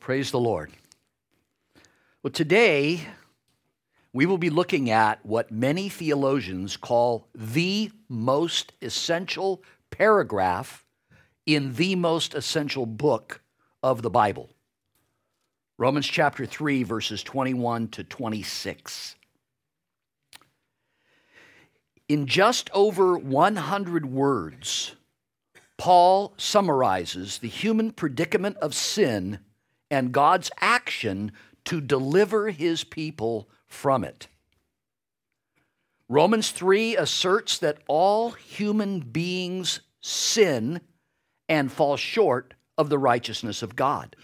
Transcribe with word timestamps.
Praise 0.00 0.30
the 0.30 0.40
Lord. 0.40 0.72
Well, 2.22 2.32
today 2.32 3.06
we 4.12 4.26
will 4.26 4.38
be 4.38 4.50
looking 4.50 4.90
at 4.90 5.24
what 5.24 5.50
many 5.50 5.88
theologians 5.88 6.76
call 6.76 7.28
the 7.34 7.90
most 8.08 8.72
essential 8.82 9.62
paragraph 9.90 10.84
in 11.44 11.74
the 11.74 11.94
most 11.94 12.34
essential 12.34 12.86
book 12.86 13.42
of 13.82 14.02
the 14.02 14.10
Bible 14.10 14.50
Romans 15.78 16.06
chapter 16.06 16.46
3, 16.46 16.84
verses 16.84 17.22
21 17.22 17.88
to 17.88 18.02
26. 18.02 19.14
In 22.08 22.26
just 22.26 22.70
over 22.72 23.18
100 23.18 24.06
words, 24.06 24.96
Paul 25.76 26.32
summarizes 26.38 27.38
the 27.38 27.48
human 27.48 27.90
predicament 27.90 28.56
of 28.56 28.74
sin 28.74 29.40
and 29.90 30.12
God's 30.12 30.50
action 30.60 31.32
to 31.64 31.80
deliver 31.80 32.50
his 32.50 32.84
people 32.84 33.48
from 33.66 34.04
it. 34.04 34.28
Romans 36.08 36.50
3 36.50 36.96
asserts 36.96 37.58
that 37.58 37.78
all 37.88 38.30
human 38.30 39.00
beings 39.00 39.80
sin 40.00 40.80
and 41.48 41.72
fall 41.72 41.96
short 41.96 42.54
of 42.78 42.88
the 42.88 42.98
righteousness 42.98 43.62
of 43.62 43.74
God, 43.74 44.14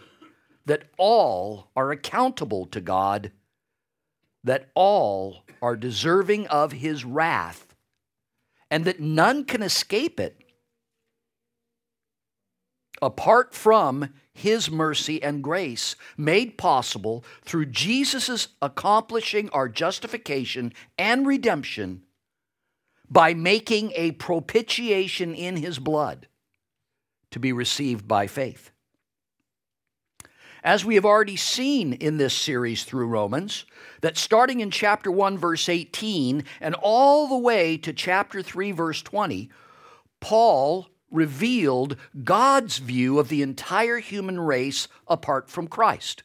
that 0.65 0.85
all 0.97 1.71
are 1.75 1.91
accountable 1.91 2.67
to 2.67 2.81
God, 2.81 3.33
that 4.45 4.71
all 4.75 5.45
are 5.61 5.77
deserving 5.77 6.47
of 6.49 6.73
his 6.73 7.05
wrath, 7.05 7.75
and 8.71 8.85
that 8.85 9.01
none 9.01 9.45
can 9.45 9.63
escape 9.63 10.21
it 10.21 10.39
apart 13.01 13.53
from 13.53 14.09
his 14.35 14.71
mercy 14.71 15.23
and 15.23 15.43
grace 15.43 15.95
made 16.17 16.57
possible 16.57 17.25
through 17.45 17.67
Jesus' 17.67 18.49
accomplishing 18.61 19.51
our 19.51 19.69
justification 19.69 20.73
and 20.99 21.27
redemption 21.27 22.03
by 23.11 23.35
making 23.35 23.93
a 23.95 24.13
propitiation 24.13 25.35
in 25.35 25.57
his 25.57 25.79
blood 25.79 26.29
to 27.31 27.39
be 27.39 27.53
received 27.53 28.09
by 28.09 28.27
faith. 28.27 28.71
As 30.65 30.85
we 30.85 30.95
have 30.95 31.05
already 31.05 31.37
seen 31.37 31.93
in 31.93 32.19
this 32.19 32.35
series 32.35 32.85
through 32.85 33.09
Romans, 33.09 33.65
that 34.01 34.17
starting 34.17 34.61
in 34.61 34.71
chapter 34.71 35.11
1, 35.11 35.37
verse 35.37 35.69
18, 35.69 36.45
and 36.61 36.75
all 36.77 37.27
the 37.27 37.37
way 37.37 37.77
to 37.79 37.93
chapter 37.93 38.43
3, 38.43 38.71
verse 38.71 39.03
20, 39.03 39.51
Paul 40.21 40.87
revealed 41.13 41.97
God's 42.25 42.79
view 42.79 43.19
of 43.19 43.29
the 43.29 43.43
entire 43.43 43.99
human 43.99 44.41
race 44.41 44.89
apart 45.07 45.49
from 45.49 45.69
Christ. 45.69 46.23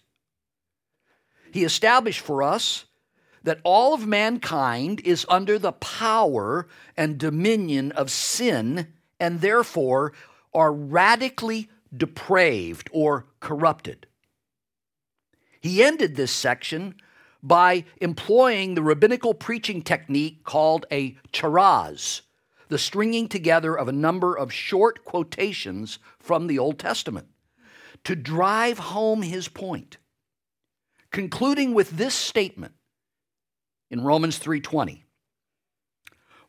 He 1.51 1.63
established 1.63 2.19
for 2.19 2.43
us 2.43 2.85
that 3.43 3.59
all 3.63 3.93
of 3.93 4.05
mankind 4.05 5.01
is 5.01 5.25
under 5.29 5.57
the 5.57 5.71
power 5.71 6.67
and 6.95 7.17
dominion 7.17 7.91
of 7.93 8.11
sin 8.11 8.93
and 9.19 9.41
therefore 9.41 10.13
are 10.53 10.73
radically 10.73 11.69
depraved 11.95 12.89
or 12.91 13.27
corrupted. 13.39 14.07
He 15.61 15.83
ended 15.83 16.15
this 16.15 16.31
section 16.31 16.95
by 17.41 17.85
employing 18.01 18.75
the 18.75 18.81
rabbinical 18.81 19.33
preaching 19.33 19.81
technique 19.81 20.43
called 20.43 20.85
a 20.91 21.15
charaz, 21.31 22.21
the 22.69 22.77
stringing 22.77 23.27
together 23.27 23.75
of 23.75 23.87
a 23.87 23.93
number 23.93 24.37
of 24.37 24.53
short 24.53 25.05
quotations 25.05 25.99
from 26.19 26.47
the 26.47 26.59
Old 26.59 26.79
Testament 26.79 27.27
to 28.03 28.15
drive 28.15 28.79
home 28.79 29.21
his 29.21 29.47
point, 29.47 29.97
concluding 31.11 31.73
with 31.73 31.91
this 31.91 32.15
statement 32.15 32.75
in 33.89 34.01
Romans 34.01 34.37
3:20. 34.37 35.03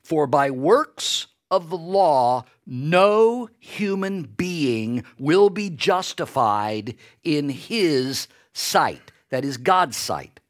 For 0.03 0.27
by 0.27 0.51
works 0.51 1.27
of 1.51 1.71
the 1.71 1.79
law 1.79 2.45
no 2.67 3.49
human 3.59 4.23
being 4.23 5.05
will 5.19 5.51
be 5.51 5.71
justified 5.71 6.95
in 7.23 7.49
his 7.49 8.29
sight, 8.53 9.13
that 9.31 9.45
is 9.45 9.57
God's 9.57 9.97
sight, 9.97 10.41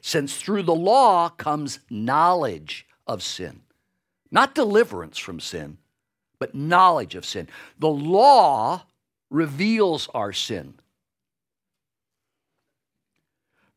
since 0.00 0.36
through 0.36 0.64
the 0.64 0.74
law 0.74 1.28
comes 1.28 1.80
knowledge 1.88 2.86
of 3.06 3.22
sin. 3.22 3.62
Not 4.30 4.54
deliverance 4.54 5.18
from 5.18 5.40
sin, 5.40 5.78
but 6.38 6.54
knowledge 6.54 7.14
of 7.14 7.24
sin. 7.24 7.48
The 7.78 7.88
law 7.88 8.84
reveals 9.30 10.08
our 10.14 10.32
sin. 10.32 10.74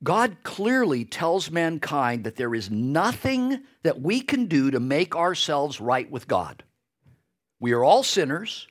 God 0.03 0.37
clearly 0.43 1.05
tells 1.05 1.51
mankind 1.51 2.23
that 2.23 2.35
there 2.35 2.55
is 2.55 2.71
nothing 2.71 3.61
that 3.83 4.01
we 4.01 4.21
can 4.21 4.47
do 4.47 4.71
to 4.71 4.79
make 4.79 5.15
ourselves 5.15 5.79
right 5.79 6.09
with 6.09 6.27
God. 6.27 6.63
We 7.59 7.73
are 7.73 7.83
all 7.83 8.01
sinners. 8.01 8.67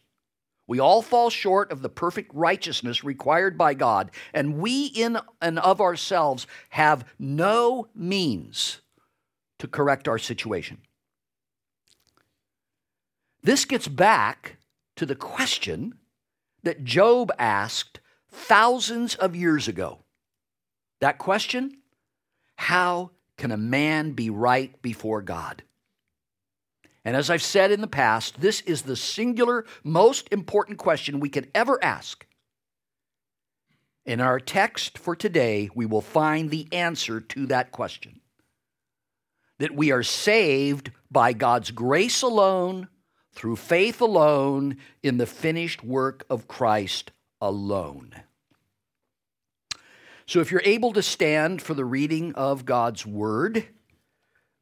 We 0.66 0.80
all 0.80 1.02
fall 1.02 1.30
short 1.30 1.70
of 1.70 1.82
the 1.82 1.88
perfect 1.88 2.32
righteousness 2.34 3.04
required 3.04 3.56
by 3.56 3.74
God, 3.74 4.10
and 4.32 4.58
we 4.58 4.86
in 4.86 5.18
and 5.40 5.58
of 5.58 5.80
ourselves 5.80 6.46
have 6.70 7.04
no 7.18 7.88
means 7.94 8.80
to 9.58 9.68
correct 9.68 10.08
our 10.08 10.18
situation. 10.18 10.78
This 13.42 13.64
gets 13.64 13.88
back 13.88 14.56
to 14.96 15.06
the 15.06 15.14
question 15.14 15.94
that 16.62 16.84
Job 16.84 17.32
asked 17.38 18.00
thousands 18.30 19.14
of 19.14 19.34
years 19.34 19.68
ago. 19.68 20.00
That 21.00 21.18
question 21.18 21.76
how 22.56 23.12
can 23.38 23.50
a 23.50 23.56
man 23.56 24.12
be 24.12 24.28
right 24.28 24.80
before 24.82 25.22
God? 25.22 25.62
And 27.06 27.16
as 27.16 27.30
I've 27.30 27.42
said 27.42 27.72
in 27.72 27.80
the 27.80 27.86
past, 27.86 28.38
this 28.38 28.60
is 28.62 28.82
the 28.82 28.96
singular 28.96 29.64
most 29.82 30.28
important 30.30 30.76
question 30.76 31.20
we 31.20 31.30
could 31.30 31.50
ever 31.54 31.82
ask. 31.82 32.26
In 34.04 34.20
our 34.20 34.38
text 34.38 34.98
for 34.98 35.16
today, 35.16 35.70
we 35.74 35.86
will 35.86 36.02
find 36.02 36.50
the 36.50 36.68
answer 36.70 37.20
to 37.20 37.46
that 37.46 37.72
question 37.72 38.20
that 39.58 39.74
we 39.74 39.90
are 39.90 40.02
saved 40.02 40.90
by 41.10 41.32
God's 41.32 41.70
grace 41.70 42.22
alone 42.22 42.88
through 43.32 43.56
faith 43.56 44.00
alone 44.00 44.76
in 45.02 45.18
the 45.18 45.26
finished 45.26 45.84
work 45.84 46.24
of 46.28 46.48
Christ 46.48 47.12
alone. 47.40 48.12
So, 50.26 50.40
if 50.40 50.52
you're 50.52 50.62
able 50.64 50.92
to 50.92 51.02
stand 51.02 51.60
for 51.60 51.74
the 51.74 51.84
reading 51.84 52.34
of 52.34 52.64
God's 52.64 53.04
Word, 53.04 53.66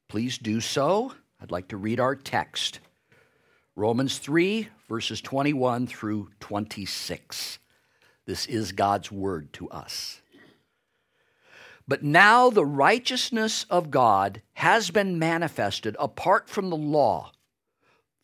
please 0.08 0.38
do 0.38 0.60
so. 0.60 1.12
I'd 1.40 1.50
like 1.50 1.68
to 1.68 1.76
read 1.76 2.00
our 2.00 2.16
text 2.16 2.80
Romans 3.76 4.18
3, 4.18 4.68
verses 4.88 5.20
21 5.20 5.86
through 5.86 6.30
26. 6.40 7.58
This 8.26 8.46
is 8.46 8.72
God's 8.72 9.12
Word 9.12 9.52
to 9.54 9.68
us. 9.68 10.20
But 11.86 12.02
now 12.02 12.50
the 12.50 12.66
righteousness 12.66 13.64
of 13.70 13.90
God 13.90 14.42
has 14.54 14.90
been 14.90 15.18
manifested 15.18 15.96
apart 15.98 16.48
from 16.48 16.70
the 16.70 16.76
law 16.76 17.32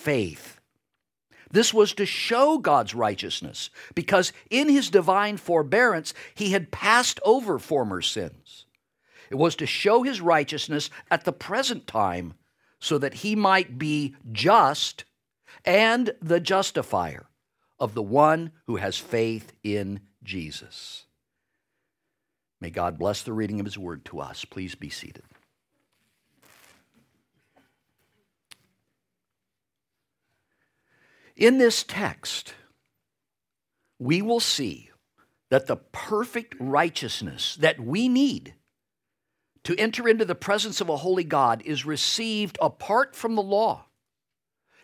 faith. 0.00 0.60
This 1.50 1.74
was 1.74 1.92
to 1.94 2.06
show 2.06 2.58
God's 2.58 2.94
righteousness, 2.94 3.70
because 3.94 4.32
in 4.50 4.68
his 4.68 4.88
divine 4.88 5.36
forbearance 5.36 6.14
he 6.34 6.50
had 6.50 6.70
passed 6.70 7.18
over 7.24 7.58
former 7.58 8.00
sins. 8.00 8.66
It 9.30 9.34
was 9.36 9.56
to 9.56 9.66
show 9.66 10.02
his 10.02 10.20
righteousness 10.20 10.90
at 11.10 11.24
the 11.24 11.32
present 11.32 11.86
time, 11.86 12.34
so 12.78 12.98
that 12.98 13.14
he 13.14 13.36
might 13.36 13.78
be 13.78 14.14
just 14.32 15.04
and 15.64 16.12
the 16.22 16.40
justifier 16.40 17.26
of 17.78 17.94
the 17.94 18.02
one 18.02 18.52
who 18.66 18.76
has 18.76 18.96
faith 18.96 19.52
in 19.62 20.00
Jesus. 20.22 21.04
May 22.60 22.70
God 22.70 22.98
bless 22.98 23.22
the 23.22 23.32
reading 23.32 23.58
of 23.60 23.66
his 23.66 23.78
word 23.78 24.04
to 24.06 24.20
us. 24.20 24.44
Please 24.44 24.74
be 24.74 24.90
seated. 24.90 25.24
In 31.40 31.56
this 31.56 31.82
text, 31.82 32.54
we 33.98 34.20
will 34.20 34.40
see 34.40 34.90
that 35.48 35.66
the 35.66 35.76
perfect 35.76 36.54
righteousness 36.60 37.56
that 37.56 37.80
we 37.80 38.08
need 38.08 38.54
to 39.64 39.74
enter 39.76 40.06
into 40.06 40.26
the 40.26 40.34
presence 40.34 40.82
of 40.82 40.90
a 40.90 40.98
holy 40.98 41.24
God 41.24 41.62
is 41.64 41.86
received 41.86 42.58
apart 42.60 43.16
from 43.16 43.36
the 43.36 43.42
law, 43.42 43.86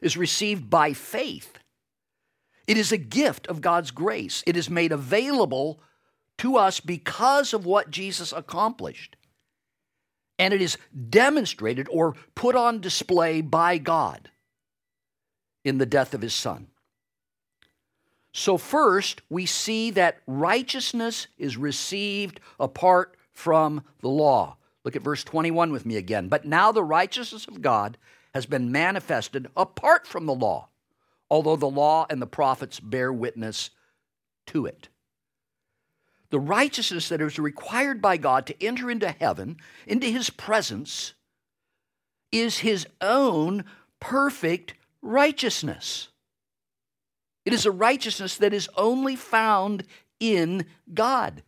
is 0.01 0.17
received 0.17 0.71
by 0.71 0.95
faith. 0.95 1.59
It 2.67 2.79
is 2.79 2.91
a 2.91 2.99
gift 2.99 3.47
of 3.49 3.61
God's 3.61 3.91
grace. 3.91 4.43
It 4.47 4.57
is 4.57 4.71
made 4.71 4.93
available 4.93 5.83
to 6.39 6.57
us 6.57 6.81
because 6.81 7.53
of 7.53 7.67
what 7.67 7.91
Jesus 7.91 8.33
accomplished. 8.33 9.17
And 10.39 10.55
it 10.55 10.63
is 10.63 10.79
demonstrated 11.11 11.87
or 11.91 12.17
put 12.35 12.57
on 12.57 12.81
display 12.81 13.43
by 13.43 13.77
God 13.77 14.31
in 15.67 15.79
the 15.79 15.87
death 15.87 16.15
of 16.15 16.23
his 16.23 16.35
son. 16.35 16.69
So, 18.33 18.57
first, 18.57 19.23
we 19.29 19.47
see 19.47 19.91
that 19.93 20.21
righteousness 20.27 21.27
is 21.39 21.57
received 21.57 22.39
apart 22.61 23.17
from 23.33 23.83
the 24.01 24.09
law. 24.09 24.57
Look 24.85 24.95
at 24.95 25.03
verse 25.03 25.25
21 25.25 25.73
with 25.73 25.85
me 25.85 25.97
again. 25.97 26.29
But 26.29 26.45
now 26.45 26.71
the 26.71 26.85
righteousness 26.85 27.49
of 27.49 27.63
God 27.63 27.99
has 28.35 28.47
been 28.47 28.71
manifested 28.71 29.49
apart 29.57 30.07
from 30.07 30.27
the 30.27 30.35
law, 30.35 30.69
although 31.31 31.57
the 31.57 31.67
law 31.67 32.07
and 32.09 32.23
the 32.23 32.27
prophets 32.27 32.79
bear 32.79 33.13
witness 33.13 33.71
to 34.47 34.67
it. 34.67 34.89
The 36.31 36.39
righteousness 36.39 37.09
that 37.09 37.21
is 37.21 37.39
required 37.39 38.01
by 38.01 38.19
God 38.19 38.47
to 38.47 38.65
enter 38.65 38.91
into 38.91 39.11
heaven, 39.11 39.57
into 39.87 40.07
his 40.07 40.31
presence, 40.31 41.15
is 42.31 42.59
his 42.59 42.87
own 43.01 43.65
perfect 43.99 44.75
righteousness. 45.07 46.09
It 47.45 47.53
is 47.53 47.65
a 47.65 47.71
righteousness 47.71 48.37
that 48.39 48.53
is 48.53 48.69
only 48.77 49.17
found 49.17 49.85
in 50.19 50.67
God. 50.93 51.43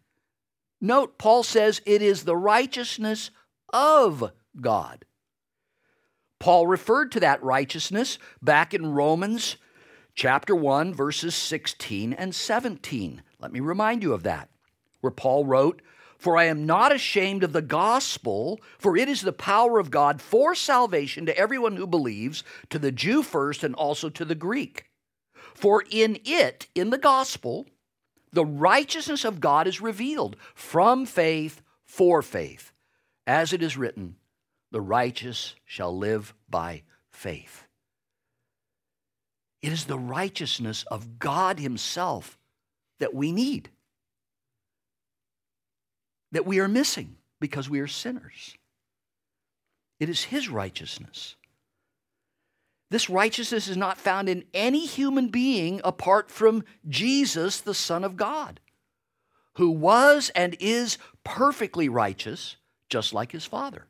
Note, 0.80 1.18
Paul 1.18 1.42
says 1.42 1.82
it 1.84 2.02
is 2.02 2.22
the 2.22 2.36
righteousness 2.36 3.30
of 3.72 4.32
God. 4.60 5.04
Paul 6.38 6.68
referred 6.68 7.10
to 7.12 7.20
that 7.20 7.42
righteousness 7.42 8.18
back 8.40 8.72
in 8.72 8.92
Romans 8.92 9.56
chapter 10.14 10.54
1, 10.54 10.94
verses 10.94 11.34
16 11.34 12.12
and 12.12 12.34
17. 12.34 13.22
Let 13.40 13.52
me 13.52 13.60
remind 13.60 14.02
you 14.02 14.12
of 14.12 14.22
that, 14.22 14.48
where 15.00 15.10
Paul 15.10 15.46
wrote, 15.46 15.82
For 16.18 16.36
I 16.36 16.44
am 16.44 16.66
not 16.66 16.92
ashamed 16.92 17.44
of 17.44 17.52
the 17.52 17.62
gospel, 17.62 18.60
for 18.76 18.96
it 18.96 19.08
is 19.08 19.22
the 19.22 19.32
power 19.32 19.78
of 19.78 19.90
God 19.90 20.20
for 20.20 20.54
salvation 20.54 21.26
to 21.26 21.38
everyone 21.38 21.76
who 21.76 21.86
believes, 21.86 22.42
to 22.70 22.78
the 22.78 22.90
Jew 22.90 23.22
first 23.22 23.62
and 23.62 23.74
also 23.74 24.08
to 24.10 24.24
the 24.24 24.34
Greek. 24.34 24.86
For 25.54 25.84
in 25.90 26.18
it, 26.24 26.66
in 26.74 26.90
the 26.90 26.98
gospel, 26.98 27.66
the 28.32 28.44
righteousness 28.44 29.24
of 29.24 29.40
God 29.40 29.66
is 29.66 29.80
revealed 29.80 30.36
from 30.54 31.06
faith 31.06 31.62
for 31.84 32.20
faith. 32.20 32.72
As 33.26 33.52
it 33.52 33.62
is 33.62 33.76
written, 33.76 34.16
the 34.70 34.80
righteous 34.80 35.54
shall 35.64 35.96
live 35.96 36.34
by 36.48 36.82
faith. 37.10 37.66
It 39.62 39.72
is 39.72 39.84
the 39.84 39.98
righteousness 39.98 40.84
of 40.84 41.18
God 41.18 41.58
Himself 41.58 42.38
that 42.98 43.14
we 43.14 43.32
need, 43.32 43.70
that 46.32 46.46
we 46.46 46.60
are 46.60 46.68
missing 46.68 47.16
because 47.40 47.68
we 47.68 47.80
are 47.80 47.86
sinners. 47.86 48.56
It 50.00 50.08
is 50.08 50.24
His 50.24 50.48
righteousness. 50.48 51.36
This 52.90 53.10
righteousness 53.10 53.68
is 53.68 53.76
not 53.76 53.98
found 53.98 54.28
in 54.28 54.44
any 54.54 54.86
human 54.86 55.28
being 55.28 55.80
apart 55.84 56.30
from 56.30 56.64
Jesus, 56.88 57.60
the 57.60 57.74
Son 57.74 58.02
of 58.02 58.16
God, 58.16 58.60
who 59.56 59.70
was 59.70 60.30
and 60.34 60.56
is 60.58 60.96
perfectly 61.22 61.88
righteous, 61.88 62.56
just 62.88 63.12
like 63.12 63.32
his 63.32 63.44
Father. 63.44 63.86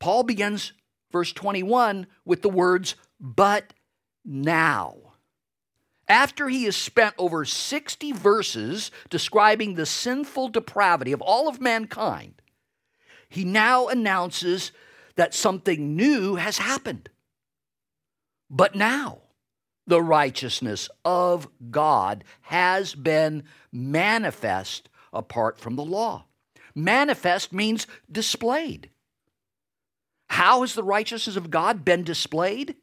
Paul 0.00 0.22
begins 0.22 0.72
verse 1.12 1.32
21 1.32 2.06
with 2.24 2.40
the 2.42 2.48
words, 2.48 2.94
but 3.20 3.74
now. 4.24 5.03
After 6.08 6.48
he 6.48 6.64
has 6.64 6.76
spent 6.76 7.14
over 7.16 7.44
60 7.44 8.12
verses 8.12 8.90
describing 9.08 9.74
the 9.74 9.86
sinful 9.86 10.48
depravity 10.48 11.12
of 11.12 11.22
all 11.22 11.48
of 11.48 11.60
mankind, 11.60 12.42
he 13.28 13.44
now 13.44 13.88
announces 13.88 14.72
that 15.16 15.34
something 15.34 15.96
new 15.96 16.34
has 16.36 16.58
happened. 16.58 17.08
But 18.50 18.74
now, 18.74 19.22
the 19.86 20.02
righteousness 20.02 20.88
of 21.04 21.48
God 21.70 22.24
has 22.42 22.94
been 22.94 23.44
manifest 23.72 24.88
apart 25.12 25.58
from 25.58 25.76
the 25.76 25.84
law. 25.84 26.26
Manifest 26.74 27.52
means 27.52 27.86
displayed. 28.10 28.90
How 30.28 30.62
has 30.62 30.74
the 30.74 30.82
righteousness 30.82 31.36
of 31.36 31.50
God 31.50 31.84
been 31.84 32.02
displayed? 32.02 32.76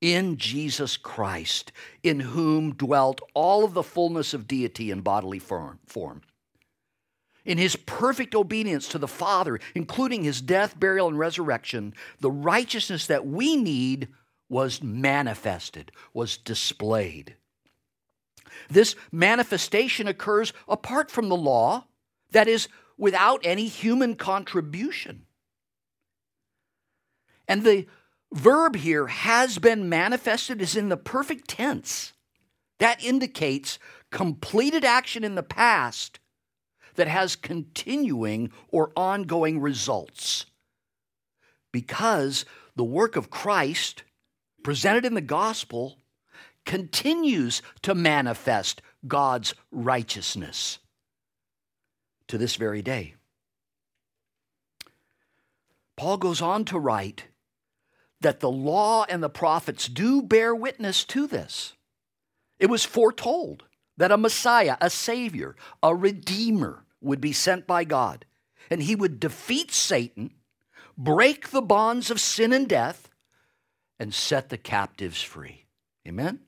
In 0.00 0.36
Jesus 0.36 0.96
Christ, 0.96 1.72
in 2.02 2.20
whom 2.20 2.74
dwelt 2.74 3.20
all 3.34 3.64
of 3.64 3.74
the 3.74 3.82
fullness 3.82 4.34
of 4.34 4.46
deity 4.46 4.90
in 4.90 5.00
bodily 5.00 5.38
form 5.38 5.78
in 7.46 7.58
his 7.58 7.76
perfect 7.76 8.34
obedience 8.34 8.88
to 8.88 8.98
the 8.98 9.08
Father, 9.08 9.58
including 9.74 10.24
his 10.24 10.42
death, 10.42 10.78
burial, 10.78 11.08
and 11.08 11.18
resurrection, 11.18 11.94
the 12.20 12.30
righteousness 12.30 13.06
that 13.06 13.24
we 13.24 13.56
need 13.56 14.08
was 14.48 14.82
manifested, 14.82 15.92
was 16.12 16.36
displayed. 16.36 17.36
This 18.68 18.96
manifestation 19.12 20.08
occurs 20.08 20.52
apart 20.68 21.10
from 21.10 21.28
the 21.28 21.36
law, 21.36 21.86
that 22.32 22.48
is, 22.48 22.68
without 22.98 23.40
any 23.44 23.68
human 23.68 24.16
contribution. 24.16 25.26
And 27.46 27.62
the 27.62 27.86
verb 28.32 28.76
here, 28.76 29.06
has 29.06 29.58
been 29.58 29.88
manifested, 29.88 30.60
is 30.60 30.76
in 30.76 30.88
the 30.88 30.96
perfect 30.96 31.48
tense. 31.48 32.12
That 32.78 33.02
indicates 33.02 33.78
completed 34.10 34.84
action 34.84 35.24
in 35.24 35.34
the 35.34 35.42
past 35.42 36.18
that 36.94 37.08
has 37.08 37.36
continuing 37.36 38.50
or 38.68 38.92
ongoing 38.96 39.60
results. 39.60 40.46
Because 41.72 42.44
the 42.74 42.84
work 42.84 43.16
of 43.16 43.30
Christ, 43.30 44.02
presented 44.62 45.04
in 45.04 45.14
the 45.14 45.20
gospel, 45.20 45.98
continues 46.64 47.62
to 47.82 47.94
manifest 47.94 48.82
God's 49.06 49.54
righteousness 49.70 50.78
to 52.28 52.38
this 52.38 52.56
very 52.56 52.82
day. 52.82 53.14
Paul 55.96 56.18
goes 56.18 56.42
on 56.42 56.64
to 56.66 56.78
write 56.78 57.24
that 58.26 58.40
the 58.40 58.50
law 58.50 59.06
and 59.08 59.22
the 59.22 59.28
prophets 59.28 59.86
do 59.86 60.20
bear 60.20 60.52
witness 60.52 61.04
to 61.04 61.28
this. 61.28 61.74
It 62.58 62.66
was 62.66 62.84
foretold 62.84 63.62
that 63.98 64.10
a 64.10 64.16
Messiah, 64.16 64.76
a 64.80 64.90
Savior, 64.90 65.54
a 65.80 65.94
Redeemer 65.94 66.84
would 67.00 67.20
be 67.20 67.32
sent 67.32 67.68
by 67.68 67.84
God, 67.84 68.24
and 68.68 68.82
he 68.82 68.96
would 68.96 69.20
defeat 69.20 69.70
Satan, 69.70 70.32
break 70.98 71.50
the 71.50 71.62
bonds 71.62 72.10
of 72.10 72.20
sin 72.20 72.52
and 72.52 72.68
death, 72.68 73.08
and 73.96 74.12
set 74.12 74.48
the 74.48 74.58
captives 74.58 75.22
free. 75.22 75.66
Amen? 76.04 76.40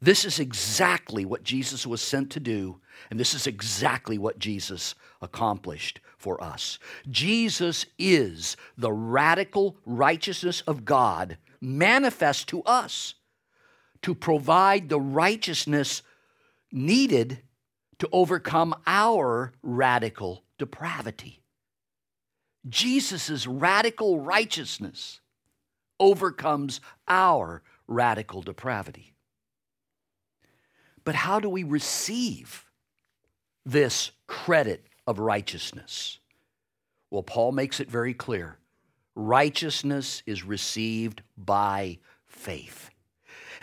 This 0.00 0.24
is 0.24 0.38
exactly 0.38 1.26
what 1.26 1.42
Jesus 1.42 1.86
was 1.86 2.00
sent 2.00 2.30
to 2.30 2.40
do, 2.40 2.80
and 3.10 3.20
this 3.20 3.34
is 3.34 3.46
exactly 3.46 4.16
what 4.16 4.38
Jesus 4.38 4.94
accomplished 5.20 6.00
for 6.16 6.42
us. 6.42 6.78
Jesus 7.10 7.86
is 7.98 8.56
the 8.76 8.92
radical 8.92 9.76
righteousness 9.84 10.62
of 10.62 10.84
God 10.84 11.38
manifest 11.60 12.48
to 12.48 12.62
us 12.62 13.14
to 14.02 14.14
provide 14.14 14.88
the 14.88 15.00
righteousness 15.00 16.02
needed 16.72 17.42
to 17.98 18.08
overcome 18.12 18.74
our 18.86 19.52
radical 19.62 20.44
depravity. 20.58 21.42
Jesus' 22.68 23.46
radical 23.46 24.20
righteousness 24.20 25.20
overcomes 25.98 26.80
our 27.08 27.62
radical 27.86 28.42
depravity. 28.42 29.14
But 31.04 31.14
how 31.14 31.40
do 31.40 31.48
we 31.48 31.62
receive 31.62 32.64
this 33.64 34.10
credit 34.26 34.84
of 35.06 35.18
righteousness? 35.18 36.18
Well, 37.10 37.22
Paul 37.22 37.52
makes 37.52 37.80
it 37.80 37.90
very 37.90 38.14
clear 38.14 38.58
righteousness 39.18 40.22
is 40.26 40.44
received 40.44 41.22
by 41.38 41.98
faith. 42.26 42.90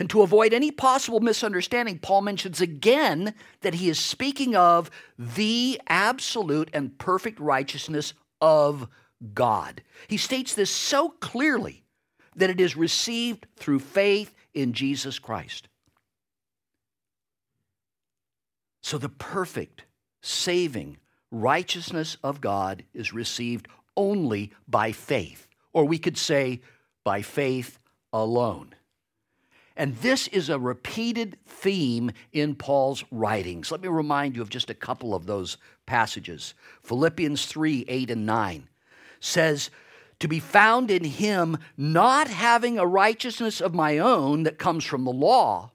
And 0.00 0.10
to 0.10 0.22
avoid 0.22 0.52
any 0.52 0.72
possible 0.72 1.20
misunderstanding, 1.20 2.00
Paul 2.00 2.22
mentions 2.22 2.60
again 2.60 3.34
that 3.60 3.74
he 3.74 3.88
is 3.88 3.98
speaking 3.98 4.56
of 4.56 4.90
the 5.16 5.80
absolute 5.86 6.70
and 6.72 6.98
perfect 6.98 7.38
righteousness 7.38 8.14
of 8.40 8.88
God. 9.32 9.82
He 10.08 10.16
states 10.16 10.54
this 10.54 10.70
so 10.70 11.10
clearly 11.20 11.84
that 12.34 12.50
it 12.50 12.60
is 12.60 12.76
received 12.76 13.46
through 13.56 13.78
faith 13.78 14.34
in 14.52 14.72
Jesus 14.72 15.20
Christ. 15.20 15.68
So 18.82 18.98
the 18.98 19.08
perfect, 19.08 19.84
saving 20.20 20.98
righteousness 21.34 22.16
of 22.22 22.40
God 22.40 22.84
is 22.94 23.12
received 23.12 23.68
only 23.96 24.52
by 24.68 24.92
faith, 24.92 25.46
or 25.72 25.84
we 25.84 25.98
could 25.98 26.16
say 26.16 26.60
by 27.02 27.22
faith 27.22 27.78
alone. 28.12 28.74
And 29.76 29.96
this 29.96 30.28
is 30.28 30.48
a 30.48 30.58
repeated 30.58 31.36
theme 31.46 32.12
in 32.32 32.54
Paul's 32.54 33.04
writings. 33.10 33.72
Let 33.72 33.82
me 33.82 33.88
remind 33.88 34.36
you 34.36 34.42
of 34.42 34.48
just 34.48 34.70
a 34.70 34.74
couple 34.74 35.14
of 35.14 35.26
those 35.26 35.56
passages. 35.84 36.54
Philippians 36.82 37.46
3 37.46 37.84
8 37.88 38.10
and 38.10 38.24
9 38.24 38.68
says, 39.18 39.70
To 40.20 40.28
be 40.28 40.38
found 40.38 40.92
in 40.92 41.04
him, 41.04 41.58
not 41.76 42.28
having 42.28 42.78
a 42.78 42.86
righteousness 42.86 43.60
of 43.60 43.74
my 43.74 43.98
own 43.98 44.44
that 44.44 44.58
comes 44.58 44.84
from 44.84 45.04
the 45.04 45.12
law, 45.12 45.72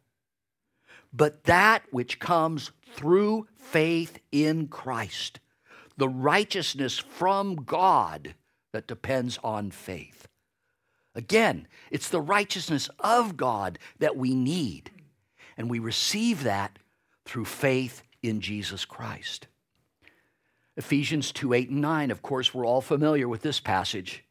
but 1.11 1.43
that 1.43 1.83
which 1.91 2.19
comes 2.19 2.71
through 2.93 3.47
faith 3.55 4.19
in 4.31 4.67
Christ, 4.67 5.39
the 5.99 6.09
righteousness 6.09 6.97
from 6.97 7.55
God 7.55 8.33
that 8.71 8.87
depends 8.87 9.37
on 9.43 9.69
faith. 9.69 10.27
Again, 11.13 11.67
it's 11.91 12.09
the 12.09 12.21
righteousness 12.21 12.89
of 12.99 13.35
God 13.35 13.77
that 13.99 14.15
we 14.15 14.33
need, 14.33 14.91
and 15.57 15.69
we 15.69 15.79
receive 15.79 16.43
that 16.43 16.79
through 17.25 17.45
faith 17.45 18.01
in 18.23 18.39
Jesus 18.39 18.85
Christ. 18.85 19.47
Ephesians 20.77 21.33
2 21.33 21.53
8 21.53 21.69
and 21.69 21.81
9, 21.81 22.11
of 22.11 22.21
course, 22.21 22.53
we're 22.53 22.65
all 22.65 22.81
familiar 22.81 23.27
with 23.27 23.41
this 23.41 23.59
passage. 23.59 24.23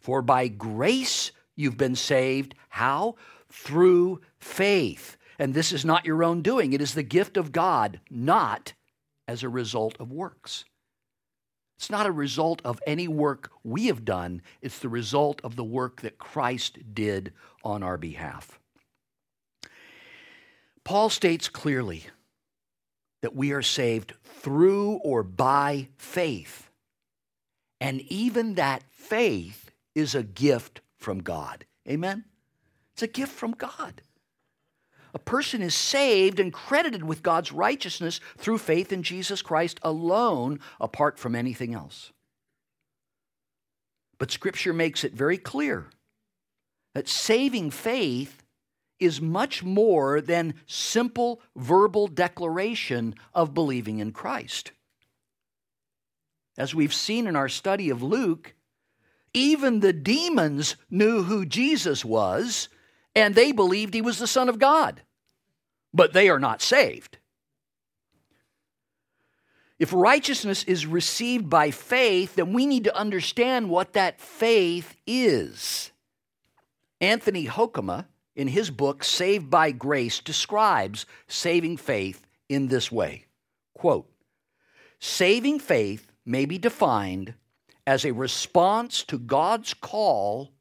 For 0.00 0.20
by 0.20 0.48
grace 0.48 1.30
you've 1.54 1.76
been 1.76 1.94
saved. 1.94 2.56
How? 2.68 3.14
Through 3.48 4.20
faith. 4.38 5.16
And 5.38 5.54
this 5.54 5.72
is 5.72 5.84
not 5.84 6.04
your 6.04 6.24
own 6.24 6.42
doing, 6.42 6.72
it 6.72 6.80
is 6.80 6.94
the 6.94 7.02
gift 7.04 7.36
of 7.36 7.52
God, 7.52 8.00
not 8.10 8.72
as 9.28 9.42
a 9.42 9.48
result 9.48 9.96
of 10.00 10.10
works. 10.10 10.64
It's 11.84 11.90
not 11.90 12.06
a 12.06 12.12
result 12.12 12.62
of 12.64 12.80
any 12.86 13.08
work 13.08 13.50
we 13.62 13.88
have 13.88 14.06
done, 14.06 14.40
it's 14.62 14.78
the 14.78 14.88
result 14.88 15.42
of 15.44 15.54
the 15.54 15.62
work 15.62 16.00
that 16.00 16.16
Christ 16.16 16.78
did 16.94 17.34
on 17.62 17.82
our 17.82 17.98
behalf. 17.98 18.58
Paul 20.82 21.10
states 21.10 21.50
clearly 21.50 22.06
that 23.20 23.36
we 23.36 23.52
are 23.52 23.60
saved 23.60 24.14
through 24.24 24.92
or 25.04 25.22
by 25.22 25.88
faith. 25.98 26.70
And 27.82 28.00
even 28.10 28.54
that 28.54 28.82
faith 28.90 29.70
is 29.94 30.14
a 30.14 30.22
gift 30.22 30.80
from 30.96 31.18
God. 31.18 31.66
Amen? 31.86 32.24
It's 32.94 33.02
a 33.02 33.08
gift 33.08 33.32
from 33.32 33.52
God. 33.52 34.00
A 35.14 35.18
person 35.20 35.62
is 35.62 35.74
saved 35.76 36.40
and 36.40 36.52
credited 36.52 37.04
with 37.04 37.22
God's 37.22 37.52
righteousness 37.52 38.20
through 38.36 38.58
faith 38.58 38.92
in 38.92 39.04
Jesus 39.04 39.42
Christ 39.42 39.78
alone, 39.82 40.58
apart 40.80 41.18
from 41.20 41.36
anything 41.36 41.72
else. 41.72 42.12
But 44.18 44.32
Scripture 44.32 44.72
makes 44.72 45.04
it 45.04 45.12
very 45.14 45.38
clear 45.38 45.86
that 46.94 47.08
saving 47.08 47.70
faith 47.70 48.42
is 48.98 49.20
much 49.20 49.62
more 49.62 50.20
than 50.20 50.54
simple 50.66 51.40
verbal 51.56 52.08
declaration 52.08 53.14
of 53.32 53.54
believing 53.54 53.98
in 53.98 54.12
Christ. 54.12 54.72
As 56.56 56.74
we've 56.74 56.94
seen 56.94 57.26
in 57.26 57.36
our 57.36 57.48
study 57.48 57.90
of 57.90 58.02
Luke, 58.02 58.54
even 59.32 59.80
the 59.80 59.92
demons 59.92 60.76
knew 60.90 61.24
who 61.24 61.44
Jesus 61.44 62.04
was 62.04 62.68
and 63.14 63.34
they 63.34 63.52
believed 63.52 63.94
he 63.94 64.02
was 64.02 64.18
the 64.18 64.26
Son 64.26 64.48
of 64.48 64.58
God, 64.58 65.02
but 65.92 66.12
they 66.12 66.28
are 66.28 66.38
not 66.38 66.62
saved. 66.62 67.18
If 69.78 69.92
righteousness 69.92 70.62
is 70.64 70.86
received 70.86 71.50
by 71.50 71.70
faith, 71.70 72.36
then 72.36 72.52
we 72.52 72.66
need 72.66 72.84
to 72.84 72.96
understand 72.96 73.68
what 73.68 73.92
that 73.94 74.20
faith 74.20 74.96
is. 75.06 75.90
Anthony 77.00 77.46
Hoekema, 77.46 78.06
in 78.36 78.48
his 78.48 78.70
book 78.70 79.04
Saved 79.04 79.50
by 79.50 79.72
Grace, 79.72 80.20
describes 80.20 81.06
saving 81.28 81.76
faith 81.76 82.26
in 82.48 82.68
this 82.68 82.90
way 82.90 83.26
quote, 83.74 84.08
Saving 85.00 85.58
faith 85.58 86.10
may 86.24 86.46
be 86.46 86.56
defined 86.56 87.34
as 87.86 88.04
a 88.04 88.12
response 88.12 89.02
to 89.04 89.18
God's 89.18 89.74
call 89.74 90.53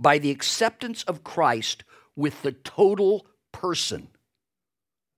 by 0.00 0.18
the 0.18 0.30
acceptance 0.30 1.02
of 1.04 1.22
Christ 1.22 1.84
with 2.16 2.42
the 2.42 2.52
total 2.52 3.26
person. 3.52 4.08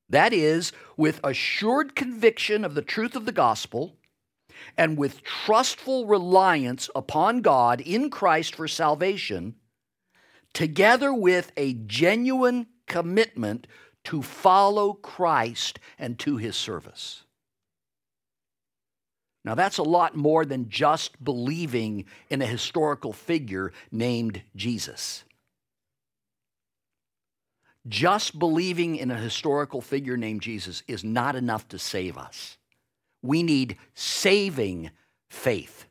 That 0.09 0.33
is, 0.33 0.73
with 0.97 1.21
assured 1.25 1.95
conviction 1.95 2.65
of 2.65 2.75
the 2.75 2.83
truth 2.83 3.17
of 3.17 3.25
the 3.25 3.33
gospel 3.33 3.97
and 4.77 4.99
with 4.99 5.23
trustful 5.23 6.07
reliance 6.07 6.91
upon 6.95 7.41
God 7.41 7.81
in 7.81 8.11
Christ 8.11 8.55
for 8.55 8.69
salvation, 8.69 9.55
together 10.53 11.15
with 11.15 11.53
a 11.57 11.75
genuine 11.75 12.67
commitment 12.87 13.67
to 14.05 14.21
follow 14.21 14.93
Christ 14.93 15.79
and 15.99 16.19
to 16.19 16.37
his 16.37 16.57
service. 16.57 17.23
Now, 19.45 19.55
that's 19.57 19.79
a 19.79 19.83
lot 19.83 20.15
more 20.15 20.45
than 20.45 20.69
just 20.69 21.23
believing 21.23 22.05
in 22.31 22.41
a 22.41 22.47
historical 22.47 23.13
figure 23.13 23.73
named 23.91 24.43
Jesus. 24.55 25.25
Just 27.89 28.39
believing 28.39 28.97
in 28.97 29.11
a 29.11 29.19
historical 29.19 29.81
figure 29.81 30.17
named 30.17 30.43
Jesus 30.43 30.85
is 30.87 31.03
not 31.03 31.35
enough 31.35 31.67
to 31.69 31.79
save 31.79 32.17
us. 32.17 32.57
We 33.23 33.43
need 33.43 33.77
saving 33.95 34.91
faith. 35.29 35.87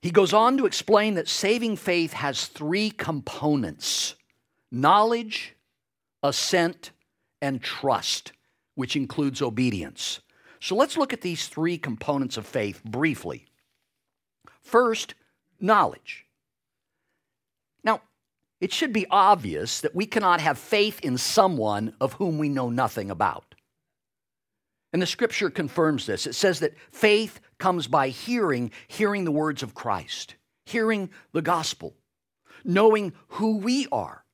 He 0.00 0.10
goes 0.10 0.32
on 0.32 0.56
to 0.56 0.66
explain 0.66 1.14
that 1.14 1.28
saving 1.28 1.76
faith 1.76 2.12
has 2.14 2.46
three 2.46 2.90
components 2.90 4.16
knowledge, 4.72 5.54
assent, 6.22 6.90
and 7.42 7.62
trust, 7.62 8.32
which 8.74 8.96
includes 8.96 9.42
obedience. 9.42 10.20
So 10.62 10.76
let's 10.76 10.96
look 10.96 11.12
at 11.12 11.22
these 11.22 11.48
three 11.48 11.76
components 11.76 12.36
of 12.36 12.46
faith 12.46 12.84
briefly. 12.84 13.46
First, 14.60 15.16
knowledge. 15.58 16.24
Now, 17.82 18.00
it 18.60 18.72
should 18.72 18.92
be 18.92 19.08
obvious 19.10 19.80
that 19.80 19.92
we 19.92 20.06
cannot 20.06 20.40
have 20.40 20.56
faith 20.56 21.00
in 21.00 21.18
someone 21.18 21.96
of 22.00 22.12
whom 22.12 22.38
we 22.38 22.48
know 22.48 22.70
nothing 22.70 23.10
about. 23.10 23.56
And 24.92 25.02
the 25.02 25.06
scripture 25.06 25.50
confirms 25.50 26.06
this. 26.06 26.28
It 26.28 26.36
says 26.36 26.60
that 26.60 26.76
faith 26.92 27.40
comes 27.58 27.88
by 27.88 28.10
hearing, 28.10 28.70
hearing 28.86 29.24
the 29.24 29.32
words 29.32 29.64
of 29.64 29.74
Christ, 29.74 30.36
hearing 30.64 31.10
the 31.32 31.42
gospel, 31.42 31.96
knowing 32.62 33.14
who 33.30 33.56
we 33.56 33.88
are, 33.90 34.24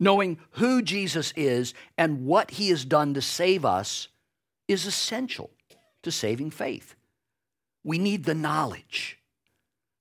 knowing 0.00 0.38
who 0.52 0.80
Jesus 0.80 1.34
is 1.36 1.74
and 1.98 2.24
what 2.24 2.52
he 2.52 2.70
has 2.70 2.86
done 2.86 3.12
to 3.12 3.20
save 3.20 3.66
us 3.66 4.08
is 4.66 4.86
essential 4.86 5.50
to 6.08 6.12
saving 6.12 6.50
faith. 6.50 6.94
We 7.84 7.98
need 7.98 8.24
the 8.24 8.34
knowledge 8.34 9.18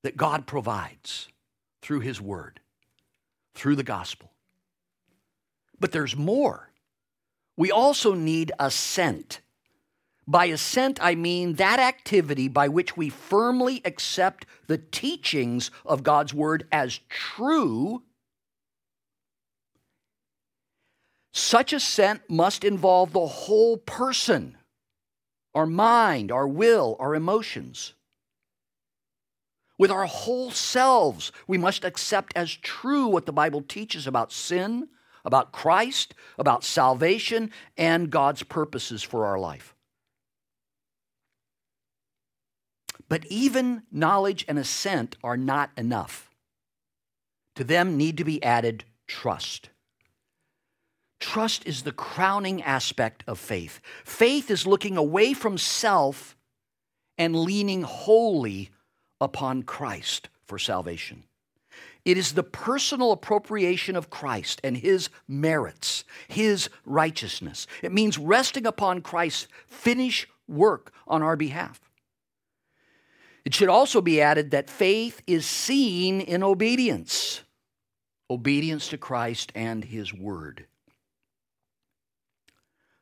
that 0.04 0.18
God 0.18 0.48
provides 0.48 1.28
through 1.82 2.00
His 2.00 2.22
Word, 2.22 2.60
through 3.54 3.76
the 3.76 3.84
gospel. 3.84 4.32
But 5.80 5.92
there's 5.92 6.16
more. 6.16 6.72
We 7.56 7.72
also 7.72 8.14
need 8.14 8.52
assent. 8.60 9.42
By 10.28 10.46
assent, 10.46 11.00
I 11.02 11.16
mean 11.16 11.54
that 11.54 11.80
activity 11.80 12.48
by 12.48 12.68
which 12.68 12.98
we 12.98 13.10
firmly 13.10 13.82
accept 13.86 14.46
the 14.68 14.78
teachings 14.78 15.72
of 15.86 16.04
God's 16.04 16.34
Word 16.34 16.68
as 16.72 17.00
true. 17.10 18.04
Such 21.32 21.74
assent 21.74 22.22
must 22.30 22.64
involve 22.64 23.14
the 23.14 23.28
whole 23.28 23.78
person 23.78 24.58
our 25.58 25.66
mind, 25.66 26.32
our 26.32 26.48
will, 26.48 26.96
our 27.00 27.16
emotions. 27.16 27.94
With 29.80 29.90
our 29.90 30.06
whole 30.06 30.52
selves, 30.52 31.32
we 31.48 31.58
must 31.58 31.84
accept 31.84 32.32
as 32.36 32.54
true 32.54 33.08
what 33.08 33.26
the 33.26 33.34
Bible 33.34 33.64
teaches 33.64 34.06
about 34.06 34.32
sin, 34.32 34.88
about 35.26 35.52
Christ, 35.52 36.14
about 36.38 36.64
salvation, 36.64 37.52
and 37.76 38.12
God's 38.12 38.44
purposes 38.44 39.02
for 39.02 39.26
our 39.26 39.40
life. 39.40 39.74
But 43.10 43.26
even 43.26 43.82
knowledge 43.92 44.46
and 44.48 44.60
assent 44.60 45.16
are 45.24 45.38
not 45.38 45.72
enough. 45.76 46.30
To 47.56 47.64
them 47.64 47.98
need 47.98 48.18
to 48.18 48.24
be 48.24 48.44
added 48.44 48.84
trust. 49.08 49.70
Trust 51.20 51.66
is 51.66 51.84
the 51.84 51.92
crowning 51.92 52.62
aspect 52.62 53.24
of 53.28 53.40
faith. 53.40 53.80
Faith 54.06 54.52
is 54.52 54.68
looking 54.68 54.98
away 54.98 55.34
from 55.34 55.58
self 55.58 56.36
and 57.18 57.36
leaning 57.36 57.82
wholly 57.82 58.70
upon 59.20 59.64
Christ 59.64 60.30
for 60.46 60.60
salvation. 60.60 61.24
It 62.06 62.18
is 62.18 62.34
the 62.34 62.44
personal 62.44 63.12
appropriation 63.12 63.96
of 63.96 64.10
Christ 64.10 64.62
and 64.64 64.78
his 64.78 65.10
merits, 65.28 66.06
his 66.28 66.70
righteousness. 66.86 67.68
It 67.82 67.92
means 67.92 68.18
resting 68.18 68.66
upon 68.66 69.02
Christ's 69.02 69.48
finished 69.68 70.28
work 70.48 70.94
on 71.08 71.22
our 71.22 71.36
behalf. 71.36 71.82
It 73.44 73.54
should 73.54 73.70
also 73.70 74.02
be 74.02 74.22
added 74.22 74.52
that 74.52 74.70
faith 74.70 75.22
is 75.26 75.46
seen 75.46 76.22
in 76.22 76.44
obedience 76.44 77.42
obedience 78.30 78.90
to 78.90 78.98
Christ 78.98 79.52
and 79.56 79.86
his 79.86 80.14
word. 80.14 80.66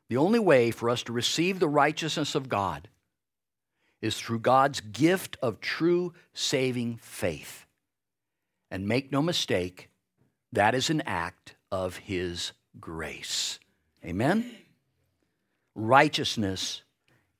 The 0.08 0.16
only 0.16 0.38
way 0.38 0.70
for 0.70 0.88
us 0.88 1.02
to 1.04 1.12
receive 1.12 1.58
the 1.58 1.68
righteousness 1.68 2.34
of 2.34 2.48
God 2.48 2.88
is 4.00 4.18
through 4.18 4.40
God's 4.40 4.80
gift 4.80 5.36
of 5.42 5.60
true 5.60 6.12
saving 6.32 6.98
faith. 6.98 7.66
And 8.70 8.86
make 8.86 9.10
no 9.10 9.22
mistake, 9.22 9.90
that 10.52 10.74
is 10.74 10.90
an 10.90 11.02
act 11.02 11.56
of 11.72 11.96
His 11.96 12.52
grace. 12.78 13.58
Amen? 14.04 14.50
Righteousness 15.74 16.82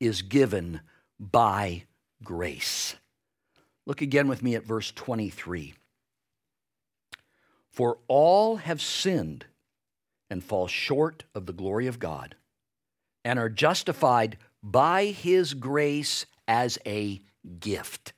is 0.01 0.23
given 0.23 0.81
by 1.19 1.85
grace. 2.23 2.97
Look 3.87 4.03
again 4.03 4.29
with 4.29 4.43
me 4.43 4.55
at 4.55 4.65
verse 4.65 4.91
23. 4.91 5.75
For 7.71 7.99
all 8.09 8.57
have 8.57 8.83
sinned 8.83 9.47
and 10.29 10.43
fall 10.43 10.67
short 10.67 11.25
of 11.35 11.47
the 11.47 11.53
glory 11.53 11.87
of 11.87 11.99
God, 11.99 12.35
and 13.27 13.41
are 13.41 13.49
justified 13.49 14.39
by 14.63 15.07
His 15.07 15.53
grace 15.53 16.27
as 16.47 16.79
a 16.87 17.21
gift. 17.59 18.13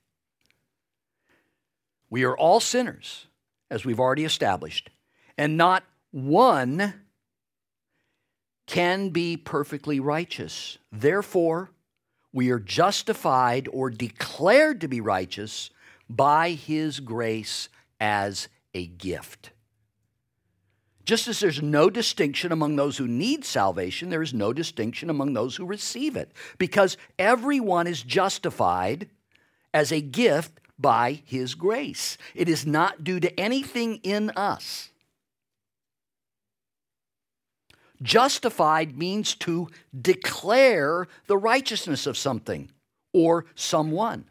We 2.10 2.24
are 2.24 2.36
all 2.36 2.60
sinners, 2.60 3.26
as 3.70 3.86
we've 3.86 3.98
already 3.98 4.26
established, 4.26 4.90
and 5.38 5.56
not 5.56 5.82
one 6.10 6.92
can 8.66 9.08
be 9.08 9.38
perfectly 9.38 9.98
righteous. 9.98 10.76
Therefore, 10.92 11.70
we 12.30 12.50
are 12.50 12.58
justified 12.58 13.66
or 13.72 13.88
declared 13.88 14.82
to 14.82 14.88
be 14.88 15.00
righteous 15.00 15.70
by 16.06 16.50
His 16.50 17.00
grace 17.00 17.70
as 17.98 18.48
a 18.74 18.86
gift. 18.86 19.52
Just 21.08 21.26
as 21.26 21.40
there's 21.40 21.62
no 21.62 21.88
distinction 21.88 22.52
among 22.52 22.76
those 22.76 22.98
who 22.98 23.08
need 23.08 23.42
salvation, 23.42 24.10
there 24.10 24.20
is 24.20 24.34
no 24.34 24.52
distinction 24.52 25.08
among 25.08 25.32
those 25.32 25.56
who 25.56 25.64
receive 25.64 26.16
it, 26.16 26.30
because 26.58 26.98
everyone 27.18 27.86
is 27.86 28.02
justified 28.02 29.08
as 29.72 29.90
a 29.90 30.02
gift 30.02 30.60
by 30.78 31.22
His 31.24 31.54
grace. 31.54 32.18
It 32.34 32.46
is 32.46 32.66
not 32.66 33.04
due 33.04 33.20
to 33.20 33.40
anything 33.40 34.00
in 34.02 34.28
us. 34.36 34.90
Justified 38.02 38.98
means 38.98 39.34
to 39.36 39.68
declare 39.98 41.08
the 41.26 41.38
righteousness 41.38 42.06
of 42.06 42.18
something 42.18 42.70
or 43.14 43.46
someone. 43.54 44.26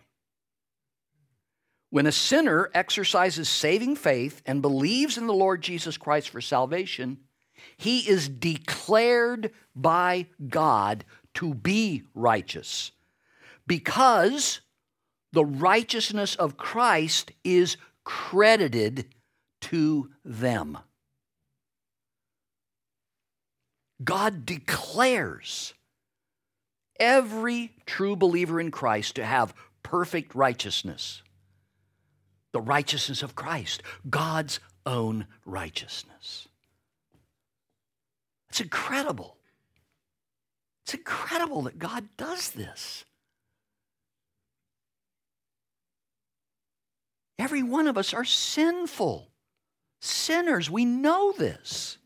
When 1.89 2.05
a 2.05 2.11
sinner 2.11 2.69
exercises 2.73 3.47
saving 3.47 3.95
faith 3.95 4.41
and 4.45 4.61
believes 4.61 5.17
in 5.17 5.27
the 5.27 5.33
Lord 5.33 5.61
Jesus 5.61 5.97
Christ 5.97 6.29
for 6.29 6.41
salvation, 6.41 7.19
he 7.77 8.09
is 8.09 8.27
declared 8.27 9.51
by 9.75 10.27
God 10.49 11.05
to 11.35 11.53
be 11.53 12.03
righteous 12.13 12.91
because 13.65 14.61
the 15.31 15.45
righteousness 15.45 16.35
of 16.35 16.57
Christ 16.57 17.31
is 17.43 17.77
credited 18.03 19.05
to 19.61 20.09
them. 20.25 20.77
God 24.03 24.45
declares 24.45 25.73
every 26.99 27.71
true 27.85 28.15
believer 28.15 28.59
in 28.59 28.71
Christ 28.71 29.15
to 29.15 29.25
have 29.25 29.53
perfect 29.83 30.35
righteousness 30.35 31.21
the 32.53 32.61
righteousness 32.61 33.23
of 33.23 33.35
Christ, 33.35 33.83
God's 34.09 34.59
own 34.85 35.27
righteousness. 35.45 36.47
It's 38.49 38.61
incredible. 38.61 39.37
It's 40.85 40.93
incredible 40.93 41.63
that 41.63 41.79
God 41.79 42.07
does 42.15 42.51
this. 42.51 43.03
Every 47.37 47.61
one 47.61 47.87
of 47.87 47.97
us 47.97 48.13
are 48.13 48.25
sinful, 48.25 49.29
sinners. 49.99 50.69
We 50.69 50.85
know 50.85 51.33
this. 51.33 51.97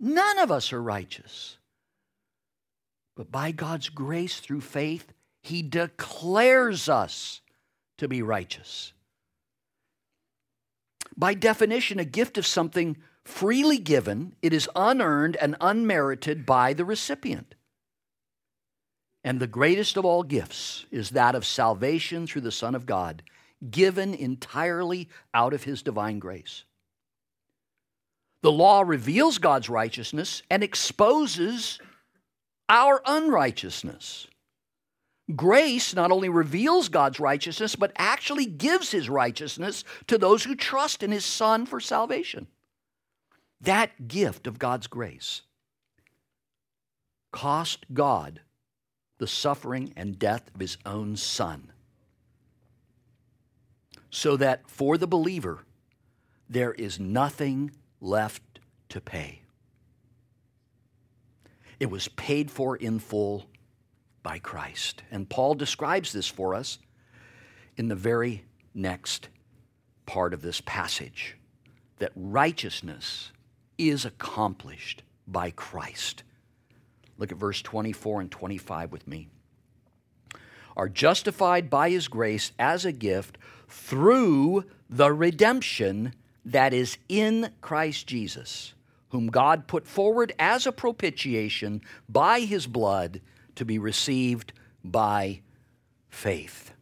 None 0.00 0.38
of 0.38 0.50
us 0.50 0.72
are 0.72 0.82
righteous. 0.82 1.58
But 3.16 3.30
by 3.30 3.52
God's 3.52 3.88
grace 3.88 4.40
through 4.40 4.62
faith, 4.62 5.12
He 5.42 5.62
declares 5.62 6.88
us 6.88 7.40
to 7.98 8.08
be 8.08 8.22
righteous. 8.22 8.92
By 11.16 11.34
definition, 11.34 11.98
a 11.98 12.04
gift 12.04 12.38
of 12.38 12.46
something 12.46 12.96
freely 13.24 13.78
given, 13.78 14.34
it 14.42 14.52
is 14.52 14.68
unearned 14.74 15.36
and 15.36 15.56
unmerited 15.60 16.44
by 16.44 16.72
the 16.72 16.84
recipient. 16.84 17.54
And 19.22 19.40
the 19.40 19.46
greatest 19.46 19.96
of 19.96 20.04
all 20.04 20.22
gifts 20.22 20.84
is 20.90 21.10
that 21.10 21.34
of 21.34 21.46
salvation 21.46 22.26
through 22.26 22.42
the 22.42 22.52
Son 22.52 22.74
of 22.74 22.84
God, 22.84 23.22
given 23.70 24.12
entirely 24.12 25.08
out 25.32 25.54
of 25.54 25.64
His 25.64 25.82
divine 25.82 26.18
grace. 26.18 26.64
The 28.42 28.52
law 28.52 28.82
reveals 28.82 29.38
God's 29.38 29.70
righteousness 29.70 30.42
and 30.50 30.62
exposes 30.62 31.78
our 32.68 33.00
unrighteousness. 33.06 34.26
Grace 35.34 35.94
not 35.94 36.10
only 36.10 36.28
reveals 36.28 36.90
God's 36.90 37.18
righteousness, 37.18 37.76
but 37.76 37.92
actually 37.96 38.44
gives 38.44 38.90
his 38.90 39.08
righteousness 39.08 39.82
to 40.06 40.18
those 40.18 40.44
who 40.44 40.54
trust 40.54 41.02
in 41.02 41.10
his 41.12 41.24
Son 41.24 41.64
for 41.64 41.80
salvation. 41.80 42.46
That 43.60 44.06
gift 44.06 44.46
of 44.46 44.58
God's 44.58 44.86
grace 44.86 45.42
cost 47.32 47.86
God 47.92 48.40
the 49.18 49.26
suffering 49.26 49.94
and 49.96 50.18
death 50.18 50.50
of 50.54 50.60
his 50.60 50.76
own 50.84 51.16
Son, 51.16 51.72
so 54.10 54.36
that 54.36 54.68
for 54.68 54.98
the 54.98 55.06
believer, 55.06 55.64
there 56.50 56.72
is 56.74 57.00
nothing 57.00 57.70
left 58.00 58.42
to 58.90 59.00
pay. 59.00 59.40
It 61.80 61.90
was 61.90 62.08
paid 62.08 62.50
for 62.50 62.76
in 62.76 62.98
full 62.98 63.46
by 64.24 64.40
Christ. 64.40 65.04
And 65.12 65.28
Paul 65.28 65.54
describes 65.54 66.12
this 66.12 66.26
for 66.26 66.56
us 66.56 66.80
in 67.76 67.86
the 67.86 67.94
very 67.94 68.42
next 68.74 69.28
part 70.06 70.34
of 70.34 70.42
this 70.42 70.60
passage 70.62 71.36
that 71.98 72.10
righteousness 72.16 73.30
is 73.78 74.04
accomplished 74.04 75.02
by 75.28 75.50
Christ. 75.50 76.24
Look 77.18 77.30
at 77.30 77.38
verse 77.38 77.62
24 77.62 78.22
and 78.22 78.30
25 78.30 78.90
with 78.90 79.06
me. 79.06 79.28
Are 80.76 80.88
justified 80.88 81.70
by 81.70 81.90
his 81.90 82.08
grace 82.08 82.50
as 82.58 82.84
a 82.84 82.92
gift 82.92 83.38
through 83.68 84.64
the 84.90 85.12
redemption 85.12 86.14
that 86.44 86.74
is 86.74 86.98
in 87.08 87.50
Christ 87.60 88.06
Jesus, 88.06 88.74
whom 89.10 89.28
God 89.28 89.68
put 89.68 89.86
forward 89.86 90.32
as 90.38 90.66
a 90.66 90.72
propitiation 90.72 91.80
by 92.08 92.40
his 92.40 92.66
blood 92.66 93.20
to 93.56 93.64
be 93.64 93.78
received 93.78 94.52
by 94.82 95.40
faith. 96.08 96.72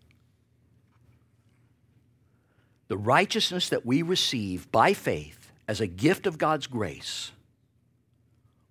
The 2.88 2.96
righteousness 2.96 3.68
that 3.70 3.86
we 3.86 4.02
receive 4.02 4.70
by 4.70 4.92
faith 4.92 5.52
as 5.66 5.80
a 5.80 5.86
gift 5.86 6.26
of 6.26 6.38
God's 6.38 6.66
grace 6.66 7.32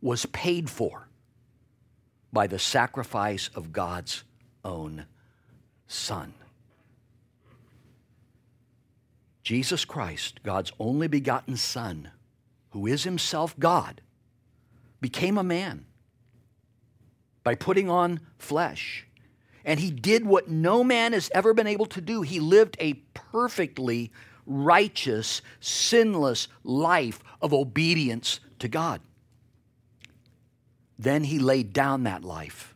was 0.02 0.26
paid 0.28 0.70
for 0.70 1.08
by 2.32 2.48
the 2.48 2.60
sacrifice 2.60 3.50
of 3.56 3.72
God's 3.72 4.24
own 4.64 5.06
Son. 5.88 6.34
Jesus 9.44 9.86
Christ, 9.86 10.42
God's 10.44 10.72
only 10.80 11.08
begotten 11.08 11.58
Son, 11.58 12.12
who 12.70 12.86
is 12.86 13.04
himself 13.04 13.58
God, 13.60 14.02
became 15.02 15.38
a 15.38 15.44
man 15.44 15.86
by 17.44 17.56
putting 17.56 17.90
on 17.90 18.20
flesh. 18.38 19.08
And 19.64 19.80
he 19.80 19.92
did 19.92 20.26
what 20.26 20.50
no 20.50 20.84
man 20.84 21.14
has 21.14 21.30
ever 21.36 21.54
been 21.54 21.68
able 21.68 21.86
to 21.88 22.02
do. 22.02 22.22
He 22.24 22.40
lived 22.40 22.78
a 22.80 22.94
perfectly 23.14 24.12
righteous, 24.46 25.42
sinless 25.60 26.48
life 26.64 27.20
of 27.42 27.54
obedience 27.54 28.40
to 28.60 28.68
God. 28.68 29.02
Then 30.98 31.24
he 31.26 31.40
laid 31.40 31.74
down 31.74 32.04
that 32.04 32.24
life, 32.24 32.76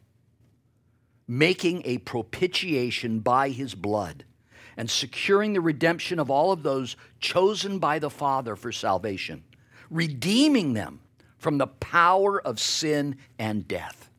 making 1.28 1.82
a 1.86 1.97
propitiation 1.99 3.19
by 3.19 3.49
his 3.49 3.75
blood. 3.75 4.25
and 4.78 4.89
securing 4.89 5.54
the 5.54 5.62
redemption 5.62 6.19
of 6.19 6.30
all 6.30 6.51
of 6.51 6.63
those 6.63 6.95
chosen 7.19 7.80
by 7.80 7.99
the 7.99 8.10
Father 8.10 8.56
for 8.56 8.71
salvation, 8.71 9.43
redeeming 9.89 10.73
them 10.73 10.99
from 11.38 11.58
the 11.58 11.67
power 11.67 12.41
of 12.41 12.60
sin 12.60 13.17
and 13.39 13.67
death. 13.67 14.10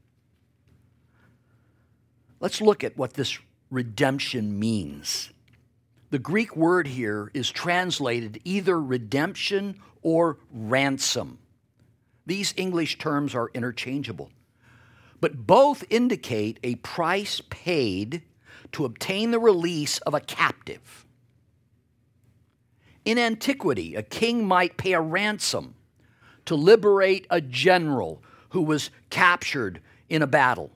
Let's 2.46 2.60
look 2.60 2.84
at 2.84 2.96
what 2.96 3.14
this 3.14 3.40
redemption 3.72 4.56
means. 4.56 5.30
The 6.10 6.20
Greek 6.20 6.54
word 6.54 6.86
here 6.86 7.28
is 7.34 7.50
translated 7.50 8.40
either 8.44 8.80
redemption 8.80 9.80
or 10.00 10.38
ransom. 10.52 11.40
These 12.24 12.54
English 12.56 12.98
terms 12.98 13.34
are 13.34 13.50
interchangeable, 13.52 14.30
but 15.20 15.48
both 15.48 15.82
indicate 15.90 16.60
a 16.62 16.76
price 16.76 17.42
paid 17.50 18.22
to 18.70 18.84
obtain 18.84 19.32
the 19.32 19.40
release 19.40 19.98
of 19.98 20.14
a 20.14 20.20
captive. 20.20 21.04
In 23.04 23.18
antiquity, 23.18 23.96
a 23.96 24.04
king 24.04 24.46
might 24.46 24.76
pay 24.76 24.92
a 24.92 25.00
ransom 25.00 25.74
to 26.44 26.54
liberate 26.54 27.26
a 27.28 27.40
general 27.40 28.22
who 28.50 28.62
was 28.62 28.90
captured 29.10 29.80
in 30.08 30.22
a 30.22 30.28
battle. 30.28 30.70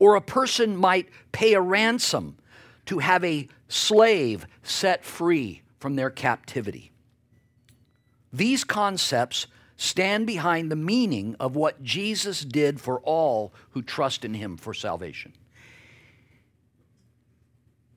Or 0.00 0.16
a 0.16 0.20
person 0.20 0.76
might 0.76 1.08
pay 1.30 1.54
a 1.54 1.60
ransom 1.60 2.38
to 2.86 2.98
have 2.98 3.22
a 3.22 3.46
slave 3.68 4.46
set 4.64 5.04
free 5.04 5.62
from 5.78 5.94
their 5.94 6.10
captivity. 6.10 6.90
These 8.32 8.64
concepts 8.64 9.46
stand 9.76 10.26
behind 10.26 10.70
the 10.70 10.76
meaning 10.76 11.36
of 11.38 11.54
what 11.54 11.82
Jesus 11.82 12.44
did 12.44 12.80
for 12.80 13.00
all 13.00 13.52
who 13.70 13.82
trust 13.82 14.24
in 14.24 14.34
him 14.34 14.56
for 14.56 14.74
salvation. 14.74 15.32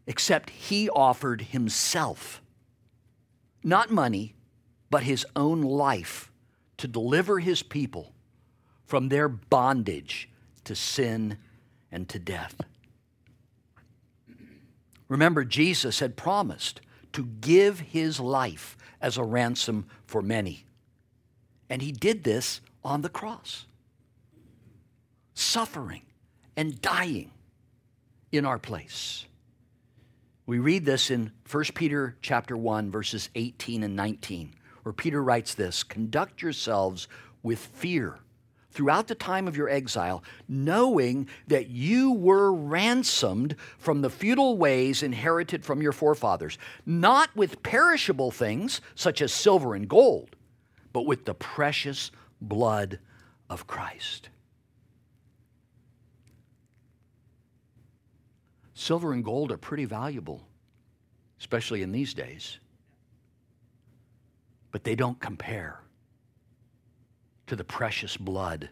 Except 0.05 0.49
he 0.49 0.89
offered 0.89 1.41
himself, 1.41 2.41
not 3.63 3.89
money, 3.89 4.35
but 4.89 5.03
his 5.03 5.25
own 5.35 5.61
life 5.61 6.31
to 6.77 6.87
deliver 6.87 7.39
his 7.39 7.63
people 7.63 8.13
from 8.85 9.09
their 9.09 9.27
bondage 9.27 10.29
to 10.65 10.75
sin 10.75 11.37
and 11.93 12.09
to 12.09 12.19
death. 12.19 12.55
Remember, 15.07 15.45
Jesus 15.45 15.99
had 15.99 16.17
promised 16.17 16.81
to 17.13 17.25
give 17.25 17.79
his 17.79 18.19
life 18.19 18.75
as 18.99 19.17
a 19.17 19.23
ransom 19.23 19.85
for 20.05 20.21
many. 20.21 20.65
And 21.69 21.81
he 21.81 21.91
did 21.91 22.23
this 22.23 22.61
on 22.83 23.01
the 23.01 23.09
cross, 23.09 23.65
suffering 25.35 26.01
and 26.57 26.81
dying 26.81 27.31
in 28.31 28.45
our 28.45 28.59
place. 28.59 29.25
We 30.45 30.59
read 30.59 30.83
this 30.83 31.09
in 31.09 31.31
1 31.49 31.63
Peter 31.75 32.17
chapter 32.21 32.57
1 32.57 32.91
verses 32.91 33.29
18 33.35 33.83
and 33.83 33.95
19 33.95 34.53
where 34.81 34.93
Peter 34.93 35.23
writes 35.23 35.55
this 35.55 35.83
Conduct 35.83 36.41
yourselves 36.41 37.07
with 37.41 37.59
fear 37.59 38.19
throughout 38.73 39.07
the 39.07 39.15
time 39.15 39.47
of 39.47 39.55
your 39.55 39.69
exile, 39.69 40.23
knowing 40.47 41.27
that 41.47 41.67
you 41.67 42.11
were 42.11 42.51
ransomed 42.53 43.55
from 43.77 44.01
the 44.01 44.09
futile 44.09 44.57
ways 44.57 45.03
inherited 45.03 45.63
from 45.63 45.81
your 45.81 45.91
forefathers, 45.91 46.57
not 46.85 47.35
with 47.35 47.61
perishable 47.63 48.31
things 48.31 48.81
such 48.95 49.21
as 49.21 49.31
silver 49.31 49.75
and 49.75 49.87
gold, 49.87 50.35
but 50.91 51.05
with 51.05 51.25
the 51.25 51.33
precious 51.33 52.11
blood 52.41 52.99
of 53.49 53.67
Christ. 53.67 54.29
Silver 58.73 59.13
and 59.13 59.23
gold 59.23 59.51
are 59.51 59.57
pretty 59.57 59.85
valuable, 59.85 60.41
especially 61.39 61.83
in 61.83 61.91
these 61.91 62.13
days 62.13 62.59
but 64.73 64.83
they 64.83 64.95
don't 64.95 65.21
compare 65.21 65.82
to 67.47 67.55
the 67.55 67.63
precious 67.63 68.17
blood 68.17 68.69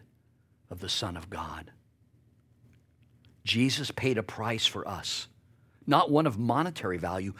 of 0.70 0.80
the 0.80 0.88
Son 0.88 1.16
of 1.16 1.30
God. 1.30 1.70
Jesus 3.44 3.90
paid 3.90 4.18
a 4.18 4.22
price 4.22 4.66
for 4.66 4.86
us, 4.86 5.28
not 5.86 6.10
one 6.10 6.26
of 6.26 6.38
monetary 6.38 6.98
value, 6.98 7.34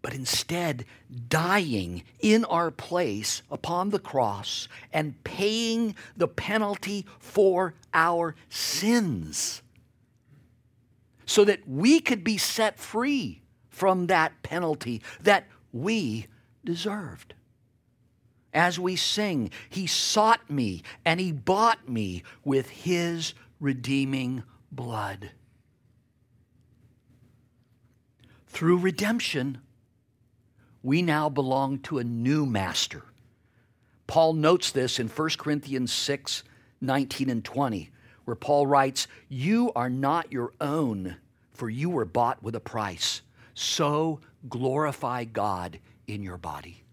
but 0.00 0.14
instead 0.14 0.84
dying 1.28 2.04
in 2.20 2.44
our 2.44 2.70
place 2.70 3.42
upon 3.50 3.90
the 3.90 3.98
cross 3.98 4.68
and 4.92 5.22
paying 5.24 5.96
the 6.16 6.28
penalty 6.28 7.04
for 7.18 7.74
our 7.92 8.36
sins 8.48 9.62
so 11.26 11.44
that 11.44 11.68
we 11.68 11.98
could 11.98 12.22
be 12.22 12.38
set 12.38 12.78
free 12.78 13.42
from 13.68 14.06
that 14.06 14.42
penalty 14.44 15.02
that 15.20 15.48
we 15.72 16.26
deserved. 16.64 17.34
As 18.56 18.78
we 18.78 18.96
sing, 18.96 19.50
He 19.68 19.86
sought 19.86 20.48
me 20.50 20.82
and 21.04 21.20
He 21.20 21.30
bought 21.30 21.90
me 21.90 22.22
with 22.42 22.70
His 22.70 23.34
redeeming 23.60 24.44
blood. 24.72 25.32
Through 28.46 28.78
redemption, 28.78 29.58
we 30.82 31.02
now 31.02 31.28
belong 31.28 31.80
to 31.80 31.98
a 31.98 32.04
new 32.04 32.46
master. 32.46 33.02
Paul 34.06 34.32
notes 34.32 34.70
this 34.70 34.98
in 34.98 35.08
1 35.08 35.30
Corinthians 35.38 35.92
6 35.92 36.42
19 36.80 37.28
and 37.28 37.44
20, 37.44 37.90
where 38.24 38.36
Paul 38.36 38.66
writes, 38.66 39.06
You 39.28 39.70
are 39.76 39.90
not 39.90 40.32
your 40.32 40.54
own, 40.62 41.16
for 41.52 41.68
you 41.68 41.90
were 41.90 42.04
bought 42.06 42.42
with 42.42 42.54
a 42.54 42.60
price. 42.60 43.20
So 43.52 44.20
glorify 44.48 45.24
God 45.24 45.78
in 46.06 46.22
your 46.22 46.38
body. 46.38 46.85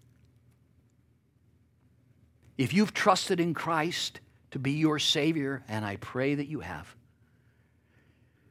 If 2.56 2.72
you've 2.72 2.94
trusted 2.94 3.40
in 3.40 3.54
Christ 3.54 4.20
to 4.52 4.58
be 4.58 4.72
your 4.72 4.98
Savior, 4.98 5.62
and 5.68 5.84
I 5.84 5.96
pray 5.96 6.34
that 6.36 6.46
you 6.46 6.60
have, 6.60 6.94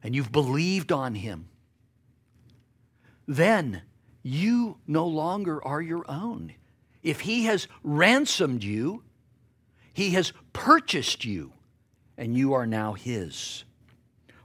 and 0.02 0.14
you've 0.14 0.32
believed 0.32 0.92
on 0.92 1.14
Him, 1.14 1.48
then 3.26 3.82
you 4.22 4.76
no 4.86 5.06
longer 5.06 5.64
are 5.64 5.80
your 5.80 6.04
own. 6.10 6.52
If 7.02 7.20
He 7.20 7.44
has 7.44 7.68
ransomed 7.82 8.62
you, 8.62 9.02
He 9.94 10.10
has 10.10 10.32
purchased 10.52 11.24
you, 11.24 11.52
and 12.18 12.36
you 12.36 12.52
are 12.52 12.66
now 12.66 12.92
His. 12.92 13.64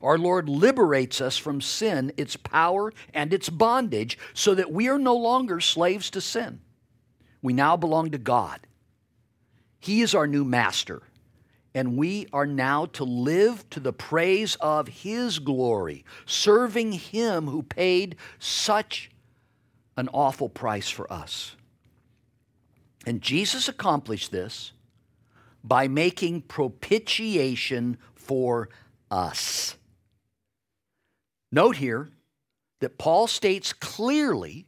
Our 0.01 0.17
Lord 0.17 0.47
liberates 0.47 1.19
us 1.19 1.37
from 1.37 1.59
sin, 1.59 2.13
its 2.15 2.37
power, 2.37 2.93
and 3.13 3.33
its 3.33 3.49
bondage, 3.49 4.17
so 4.33 4.55
that 4.55 4.71
we 4.71 4.87
are 4.87 4.97
no 4.97 5.15
longer 5.15 5.59
slaves 5.59 6.09
to 6.11 6.21
sin. 6.21 6.61
We 7.41 7.51
now 7.51 7.75
belong 7.75 8.11
to 8.11 8.17
God. 8.17 8.61
He 9.79 10.01
is 10.01 10.13
our 10.13 10.27
new 10.27 10.43
master, 10.43 11.01
and 11.73 11.97
we 11.97 12.27
are 12.33 12.45
now 12.45 12.85
to 12.87 13.03
live 13.03 13.69
to 13.69 13.79
the 13.79 13.93
praise 13.93 14.55
of 14.59 14.87
His 14.87 15.39
glory, 15.39 16.05
serving 16.25 16.91
Him 16.93 17.47
who 17.47 17.63
paid 17.63 18.15
such 18.37 19.09
an 19.97 20.09
awful 20.13 20.49
price 20.49 20.89
for 20.89 21.11
us. 21.11 21.55
And 23.05 23.21
Jesus 23.21 23.67
accomplished 23.67 24.31
this 24.31 24.73
by 25.63 25.87
making 25.87 26.41
propitiation 26.43 27.97
for 28.15 28.69
us. 29.09 29.75
Note 31.51 31.77
here 31.77 32.09
that 32.79 32.97
Paul 32.97 33.27
states 33.27 33.73
clearly 33.73 34.67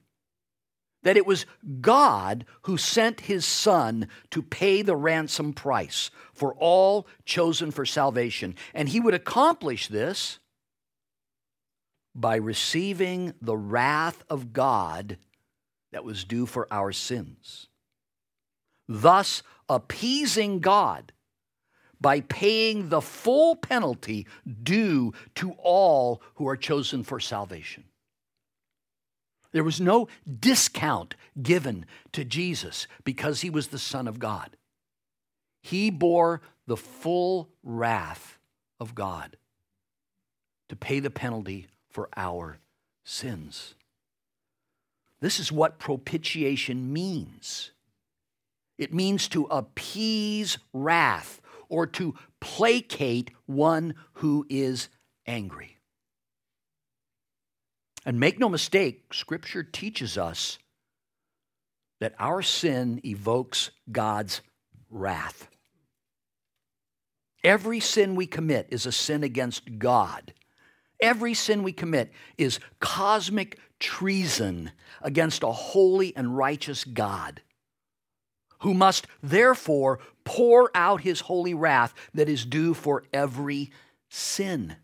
that 1.04 1.18
it 1.18 1.26
was 1.26 1.46
God 1.80 2.46
who 2.64 2.78
sent 2.78 3.22
his 3.22 3.46
Son 3.46 4.08
to 4.30 4.42
pay 4.42 4.82
the 4.82 4.96
ransom 4.96 5.54
price 5.54 6.12
for 6.34 6.54
all 6.56 7.08
chosen 7.26 7.72
for 7.72 7.86
salvation. 7.86 8.56
And 8.74 8.90
he 8.90 9.00
would 9.00 9.14
accomplish 9.14 9.88
this 9.88 10.40
by 12.14 12.36
receiving 12.36 13.34
the 13.42 13.58
wrath 13.58 14.24
of 14.30 14.54
God 14.54 15.18
that 15.92 16.04
was 16.04 16.24
due 16.24 16.46
for 16.46 16.68
our 16.72 16.92
sins, 16.92 17.68
thus 18.88 19.44
appeasing 19.70 20.60
God 20.60 21.14
by 22.00 22.22
paying 22.22 22.90
the 22.90 23.02
full 23.02 23.56
penalty 23.56 24.28
due 24.64 25.14
to 25.36 25.52
all 25.60 26.22
who 26.36 26.48
are 26.48 26.58
chosen 26.58 27.04
for 27.04 27.20
salvation. 27.20 27.84
There 29.52 29.64
was 29.64 29.82
no 29.82 30.08
discount 30.40 31.16
given 31.42 31.86
to 32.14 32.24
Jesus 32.24 32.88
because 33.04 33.42
he 33.42 33.50
was 33.50 33.68
the 33.68 33.80
Son 33.80 34.08
of 34.08 34.20
God. 34.20 34.56
He 35.62 35.90
bore 35.90 36.42
the 36.68 36.78
full 36.78 37.50
wrath 37.64 38.40
of 38.80 38.96
God 38.96 39.38
to 40.70 40.76
pay 40.76 41.00
the 41.00 41.10
penalty 41.10 41.68
for 41.90 42.10
our 42.16 42.58
sins. 43.04 43.76
This 45.20 45.40
is 45.40 45.52
what 45.52 45.80
propitiation 45.80 46.92
means 46.92 47.72
it 48.82 48.92
means 48.92 49.28
to 49.28 49.44
appease 49.44 50.58
wrath 50.74 51.40
or 51.70 51.86
to 51.86 52.16
placate 52.40 53.30
one 53.46 53.94
who 54.14 54.44
is 54.50 54.90
angry. 55.28 55.71
And 58.06 58.20
make 58.20 58.40
no 58.40 58.50
mistake, 58.50 59.14
Scripture 59.14 59.64
teaches 59.64 60.18
us 60.18 60.58
that 62.00 62.16
our 62.20 62.42
sin 62.42 63.00
evokes 63.06 63.70
God's 63.92 64.42
wrath. 64.90 65.48
Every 67.44 67.80
sin 67.80 68.16
we 68.16 68.26
commit 68.26 68.68
is 68.72 68.86
a 68.86 68.92
sin 68.92 69.24
against 69.24 69.78
God. 69.78 70.34
Every 71.00 71.34
sin 71.34 71.64
we 71.64 71.74
commit 71.74 72.12
is 72.38 72.60
cosmic 72.80 73.60
treason 73.80 74.72
against 75.02 75.44
a 75.44 75.52
holy 75.52 76.16
and 76.16 76.38
righteous 76.38 76.84
God, 76.84 77.42
who 78.60 78.74
must 78.74 79.08
therefore 79.22 80.00
pour 80.24 80.70
out 80.76 81.02
his 81.02 81.22
holy 81.22 81.54
wrath 81.54 81.94
that 82.14 82.30
is 82.30 82.46
due 82.46 82.74
for 82.74 83.04
every 83.12 83.72
sin. 84.10 84.76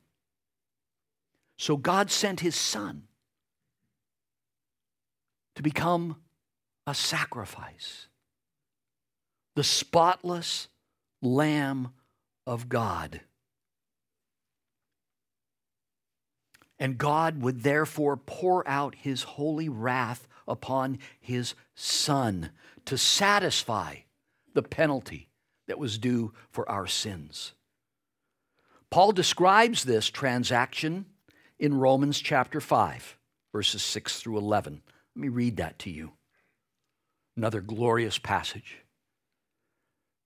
So 1.58 1.78
God 1.78 2.10
sent 2.12 2.40
his 2.40 2.56
Son 2.56 3.07
to 5.58 5.64
become 5.64 6.16
a 6.86 6.94
sacrifice, 6.94 8.06
the 9.56 9.64
spotless 9.64 10.68
Lamb 11.20 11.90
of 12.46 12.70
God. 12.70 13.22
And 16.78 17.00
God 17.00 17.42
would 17.42 17.64
therefore 17.64 18.18
pour 18.18 18.68
out 18.68 18.94
his 18.94 19.24
holy 19.24 19.68
wrath 19.68 20.28
upon 20.48 21.00
his 21.20 21.56
Son 21.74 22.52
to 22.86 22.96
satisfy 22.96 23.96
the 24.54 24.62
penalty 24.62 25.28
that 25.68 25.80
was 25.80 25.98
due 25.98 26.34
for 26.52 26.70
our 26.70 26.86
sins. 26.86 27.54
Paul 28.92 29.12
describes 29.12 29.86
this 29.86 30.12
transaction 30.12 31.08
in 31.58 31.80
Romans 31.80 32.20
chapter 32.20 32.62
5, 32.62 33.18
verses 33.52 33.82
6 33.82 34.20
through 34.20 34.38
11. 34.38 34.84
Let 35.18 35.22
me 35.24 35.30
read 35.30 35.58
that 35.58 35.80
to 35.80 35.90
you. 35.90 36.12
Another 37.36 37.60
glorious 37.60 38.20
passage. 38.20 38.84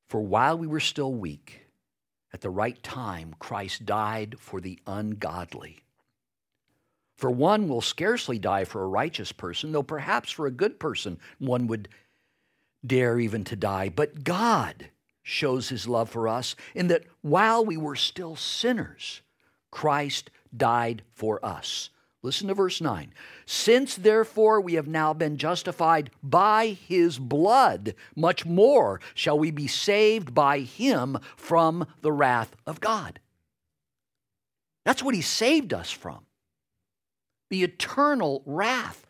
For 0.09 0.19
while 0.19 0.57
we 0.57 0.67
were 0.67 0.81
still 0.81 1.13
weak, 1.13 1.61
at 2.33 2.41
the 2.41 2.49
right 2.49 2.83
time, 2.83 3.33
Christ 3.39 3.85
died 3.85 4.35
for 4.37 4.59
the 4.59 4.79
ungodly. 4.85 5.85
For 7.15 7.31
one 7.31 7.69
will 7.69 7.79
scarcely 7.79 8.37
die 8.37 8.65
for 8.65 8.83
a 8.83 8.87
righteous 8.87 9.31
person, 9.31 9.71
though 9.71 9.81
perhaps 9.81 10.29
for 10.29 10.45
a 10.45 10.51
good 10.51 10.77
person 10.77 11.19
one 11.39 11.67
would 11.67 11.87
dare 12.85 13.17
even 13.17 13.45
to 13.45 13.55
die. 13.55 13.87
But 13.87 14.25
God 14.25 14.89
shows 15.23 15.69
his 15.69 15.87
love 15.87 16.09
for 16.09 16.27
us 16.27 16.53
in 16.75 16.87
that 16.89 17.05
while 17.21 17.63
we 17.63 17.77
were 17.77 17.95
still 17.95 18.35
sinners, 18.35 19.21
Christ 19.71 20.31
died 20.53 21.03
for 21.13 21.39
us. 21.45 21.91
Listen 22.23 22.47
to 22.49 22.53
verse 22.53 22.81
9. 22.81 23.13
Since 23.45 23.95
therefore 23.95 24.61
we 24.61 24.75
have 24.75 24.87
now 24.87 25.13
been 25.13 25.37
justified 25.37 26.11
by 26.21 26.77
his 26.87 27.17
blood, 27.17 27.95
much 28.15 28.45
more 28.45 29.01
shall 29.15 29.39
we 29.39 29.49
be 29.49 29.67
saved 29.67 30.33
by 30.33 30.59
him 30.59 31.17
from 31.35 31.87
the 32.01 32.11
wrath 32.11 32.55
of 32.67 32.79
God. 32.79 33.19
That's 34.85 35.01
what 35.01 35.15
he 35.15 35.21
saved 35.21 35.73
us 35.73 35.89
from 35.89 36.25
the 37.49 37.63
eternal 37.63 38.41
wrath 38.45 39.05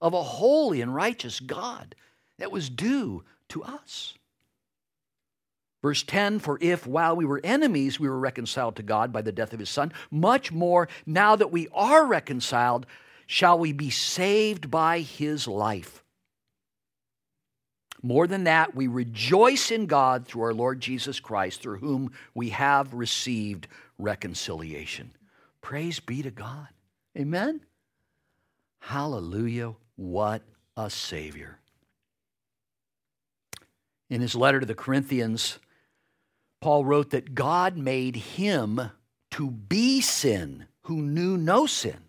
of 0.00 0.12
a 0.12 0.22
holy 0.22 0.80
and 0.80 0.94
righteous 0.94 1.40
God 1.40 1.94
that 2.38 2.52
was 2.52 2.68
due 2.68 3.24
to 3.48 3.64
us. 3.64 4.14
Verse 5.82 6.02
10 6.02 6.38
For 6.40 6.58
if 6.60 6.86
while 6.86 7.16
we 7.16 7.24
were 7.24 7.40
enemies 7.44 8.00
we 8.00 8.08
were 8.08 8.18
reconciled 8.18 8.76
to 8.76 8.82
God 8.82 9.12
by 9.12 9.22
the 9.22 9.32
death 9.32 9.52
of 9.52 9.60
his 9.60 9.70
Son, 9.70 9.92
much 10.10 10.52
more 10.52 10.88
now 11.06 11.36
that 11.36 11.52
we 11.52 11.68
are 11.72 12.06
reconciled, 12.06 12.86
shall 13.26 13.58
we 13.58 13.72
be 13.72 13.90
saved 13.90 14.70
by 14.70 15.00
his 15.00 15.46
life. 15.46 16.02
More 18.02 18.26
than 18.26 18.44
that, 18.44 18.74
we 18.74 18.86
rejoice 18.86 19.70
in 19.70 19.86
God 19.86 20.24
through 20.26 20.42
our 20.42 20.54
Lord 20.54 20.80
Jesus 20.80 21.18
Christ, 21.18 21.60
through 21.60 21.78
whom 21.78 22.12
we 22.32 22.50
have 22.50 22.94
received 22.94 23.66
reconciliation. 23.98 25.10
Praise 25.60 25.98
be 25.98 26.22
to 26.22 26.30
God. 26.30 26.68
Amen. 27.16 27.60
Hallelujah. 28.78 29.74
What 29.96 30.42
a 30.76 30.88
Savior. 30.88 31.58
In 34.08 34.20
his 34.20 34.36
letter 34.36 34.60
to 34.60 34.66
the 34.66 34.74
Corinthians, 34.74 35.58
Paul 36.60 36.84
wrote 36.84 37.10
that 37.10 37.34
God 37.34 37.76
made 37.76 38.16
him 38.16 38.90
to 39.32 39.50
be 39.50 40.00
sin 40.00 40.66
who 40.82 41.02
knew 41.02 41.36
no 41.36 41.66
sin, 41.66 42.00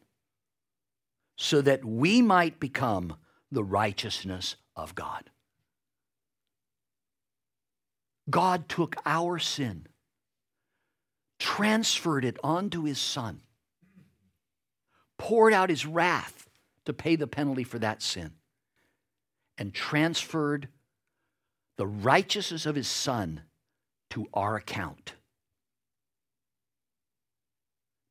so 1.38 1.62
that 1.62 1.86
we 1.86 2.22
might 2.22 2.60
become 2.60 3.16
the 3.52 3.64
righteousness 3.64 4.56
of 4.76 4.96
God. 4.96 5.30
God 8.30 8.70
took 8.70 8.96
our 9.06 9.40
sin, 9.40 9.88
transferred 11.40 12.26
it 12.26 12.38
onto 12.44 12.84
his 12.84 13.00
son, 13.00 13.42
poured 15.18 15.54
out 15.54 15.70
his 15.70 15.86
wrath 15.86 16.50
to 16.86 16.94
pay 16.94 17.16
the 17.16 17.28
penalty 17.28 17.64
for 17.64 17.80
that 17.80 18.02
sin 18.02 18.32
and 19.58 19.74
transferred 19.74 20.70
the 21.78 21.88
righteousness 21.88 22.66
of 22.66 22.76
his 22.76 22.88
son 22.88 23.42
to 24.12 24.28
our 24.34 24.56
account. 24.56 25.14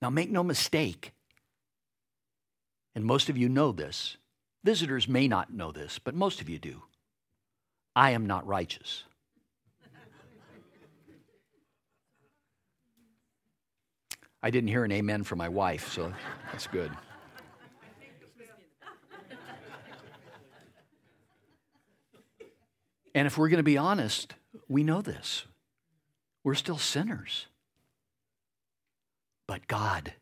Now, 0.01 0.11
make 0.11 0.31
no 0.31 0.45
mistake, 0.45 1.13
and 2.95 3.05
most 3.05 3.29
of 3.29 3.37
you 3.37 3.49
know 3.49 3.73
this. 3.73 4.17
Visitors 4.65 5.09
may 5.09 5.27
not 5.29 5.53
know 5.53 5.73
this, 5.73 5.99
but 5.99 6.15
most 6.15 6.41
of 6.41 6.49
you 6.49 6.59
do. 6.59 6.83
I 7.97 8.11
am 8.11 8.27
not 8.27 8.47
righteous. 8.47 9.03
I 14.43 14.51
didn't 14.51 14.69
hear 14.69 14.85
an 14.85 14.93
amen 14.93 15.25
from 15.25 15.39
my 15.39 15.49
wife, 15.49 15.93
so 15.93 16.13
that's 16.53 16.69
good. 16.69 16.93
And 23.19 23.27
if 23.27 23.37
we're 23.37 23.49
going 23.49 23.57
to 23.57 23.65
be 23.65 23.77
honest, 23.77 24.35
we 24.69 24.85
know 24.85 25.03
this. 25.03 25.45
We're 26.45 26.55
still 26.55 26.79
sinners. 26.79 27.47
But 29.47 29.67
God 29.67 30.13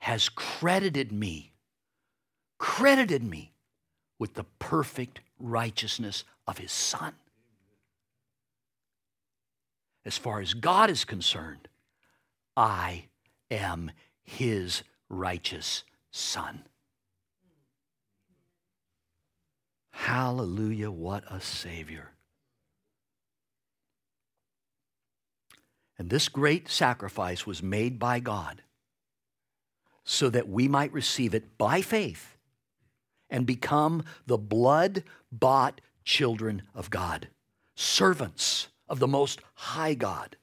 has 0.00 0.28
credited 0.28 1.12
me, 1.12 1.52
credited 2.58 3.22
me 3.22 3.52
with 4.18 4.34
the 4.34 4.44
perfect 4.58 5.20
righteousness 5.38 6.24
of 6.46 6.58
His 6.58 6.72
Son. 6.72 7.14
As 10.04 10.18
far 10.18 10.40
as 10.40 10.54
God 10.54 10.90
is 10.90 11.04
concerned, 11.04 11.68
I 12.56 13.04
am 13.50 13.92
His 14.24 14.82
righteous 15.08 15.84
Son. 16.10 16.64
Hallelujah, 19.90 20.90
what 20.90 21.22
a 21.30 21.40
Savior. 21.40 22.10
And 25.98 26.10
this 26.10 26.28
great 26.28 26.68
sacrifice 26.68 27.46
was 27.46 27.62
made 27.62 27.98
by 27.98 28.20
God 28.20 28.62
so 30.04 30.30
that 30.30 30.48
we 30.48 30.68
might 30.68 30.92
receive 30.92 31.34
it 31.34 31.56
by 31.58 31.80
faith 31.80 32.36
and 33.30 33.46
become 33.46 34.04
the 34.26 34.38
blood 34.38 35.04
bought 35.30 35.80
children 36.04 36.62
of 36.74 36.90
God, 36.90 37.28
servants 37.74 38.68
of 38.88 38.98
the 38.98 39.08
Most 39.08 39.40
High 39.54 39.94
God, 39.94 40.36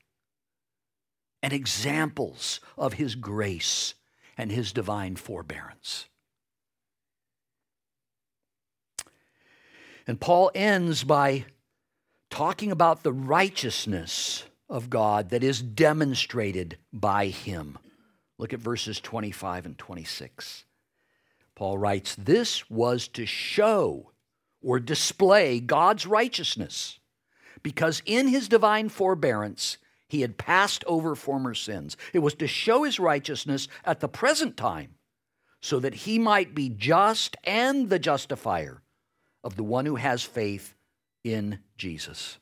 and 1.43 1.53
examples 1.53 2.59
of 2.77 2.93
His 2.93 3.15
grace 3.15 3.93
and 4.37 4.51
His 4.51 4.71
divine 4.71 5.15
forbearance. 5.15 6.05
And 10.07 10.19
Paul 10.19 10.49
ends 10.55 11.03
by 11.03 11.45
talking 12.31 12.71
about 12.71 13.03
the 13.03 13.13
righteousness 13.13 14.43
of 14.69 14.89
God 14.89 15.29
that 15.29 15.43
is 15.43 15.61
demonstrated 15.61 16.77
by 16.93 17.27
him. 17.27 17.77
Look 18.37 18.53
at 18.53 18.59
verses 18.59 18.99
25 19.01 19.65
and 19.65 19.77
26. 19.77 20.65
Paul 21.55 21.77
writes, 21.77 22.15
This 22.15 22.69
was 22.69 23.07
to 23.09 23.25
show 23.25 24.11
or 24.61 24.79
display 24.79 25.59
God's 25.59 26.05
righteousness, 26.05 26.99
because 27.63 28.01
in 28.05 28.27
his 28.27 28.47
divine 28.47 28.89
forbearance, 28.89 29.77
he 30.07 30.21
had 30.21 30.37
passed 30.37 30.83
over 30.87 31.15
former 31.15 31.53
sins. 31.53 31.97
It 32.13 32.19
was 32.19 32.33
to 32.35 32.47
show 32.47 32.83
his 32.83 32.99
righteousness 32.99 33.67
at 33.83 33.99
the 33.99 34.07
present 34.07 34.57
time, 34.57 34.95
so 35.61 35.79
that 35.79 35.93
he 35.93 36.17
might 36.17 36.55
be 36.55 36.69
just 36.69 37.35
and 37.43 37.89
the 37.89 37.99
justifier 37.99 38.81
of 39.43 39.55
the 39.55 39.63
one 39.63 39.85
who 39.85 39.97
has 39.97 40.23
faith 40.23 40.73
in 41.23 41.59
Jesus. 41.77 42.37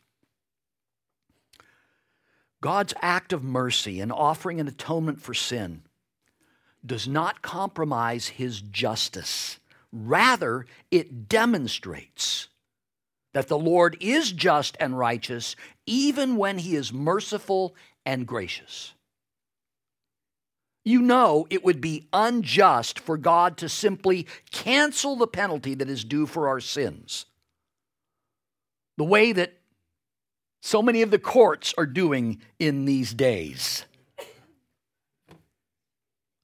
God's 2.61 2.93
act 3.01 3.33
of 3.33 3.43
mercy 3.43 3.99
in 3.99 4.11
offering 4.11 4.59
an 4.59 4.67
atonement 4.67 5.21
for 5.21 5.33
sin 5.33 5.83
does 6.85 7.07
not 7.07 7.41
compromise 7.41 8.27
his 8.27 8.61
justice. 8.61 9.59
Rather, 9.91 10.65
it 10.89 11.29
demonstrates 11.29 12.47
that 13.33 13.47
the 13.47 13.57
Lord 13.57 13.97
is 13.99 14.31
just 14.31 14.75
and 14.79 14.97
righteous 14.97 15.55
even 15.85 16.37
when 16.37 16.57
he 16.57 16.75
is 16.75 16.91
merciful 16.91 17.75
and 18.05 18.25
gracious. 18.25 18.93
You 20.83 21.01
know 21.01 21.45
it 21.49 21.65
would 21.65 21.81
be 21.81 22.07
unjust 22.13 22.97
for 22.97 23.17
God 23.17 23.57
to 23.57 23.69
simply 23.69 24.25
cancel 24.51 25.17
the 25.17 25.27
penalty 25.27 25.75
that 25.75 25.89
is 25.89 26.05
due 26.05 26.25
for 26.25 26.47
our 26.47 26.61
sins. 26.61 27.25
The 28.95 29.03
way 29.03 29.33
that 29.33 29.56
so 30.67 30.81
many 30.81 31.01
of 31.01 31.11
the 31.11 31.17
courts 31.17 31.73
are 31.77 31.85
doing 31.85 32.41
in 32.59 32.83
these 32.83 33.13
days. 33.13 33.85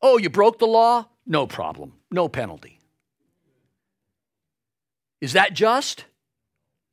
Oh, 0.01 0.17
you 0.17 0.29
broke 0.29 0.59
the 0.59 0.65
law? 0.65 1.09
No 1.27 1.45
problem, 1.45 1.91
no 2.09 2.29
penalty. 2.29 2.79
Is 5.19 5.33
that 5.33 5.53
just? 5.53 6.05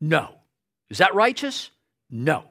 No. 0.00 0.34
Is 0.88 0.98
that 0.98 1.14
righteous? 1.14 1.70
No. 2.10 2.42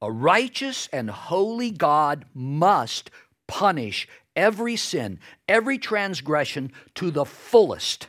A 0.00 0.12
righteous 0.12 0.88
and 0.92 1.10
holy 1.10 1.72
God 1.72 2.24
must 2.32 3.10
punish 3.48 4.06
every 4.36 4.76
sin, 4.76 5.18
every 5.48 5.76
transgression 5.76 6.70
to 6.94 7.10
the 7.10 7.24
fullest. 7.24 8.06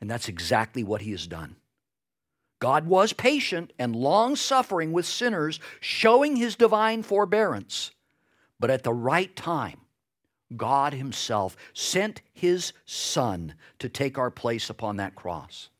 And 0.00 0.10
that's 0.10 0.30
exactly 0.30 0.82
what 0.82 1.02
he 1.02 1.10
has 1.10 1.26
done. 1.26 1.56
God 2.62 2.86
was 2.86 3.12
patient 3.12 3.72
and 3.76 3.96
long 3.96 4.36
suffering 4.36 4.92
with 4.92 5.04
sinners, 5.04 5.58
showing 5.80 6.36
his 6.36 6.54
divine 6.54 7.02
forbearance. 7.02 7.90
But 8.60 8.70
at 8.70 8.84
the 8.84 8.92
right 8.92 9.34
time, 9.34 9.80
God 10.56 10.94
Himself 10.94 11.56
sent 11.74 12.22
His 12.32 12.72
Son 12.86 13.54
to 13.80 13.88
take 13.88 14.16
our 14.16 14.30
place 14.30 14.70
upon 14.70 14.98
that 14.98 15.16
cross. 15.16 15.70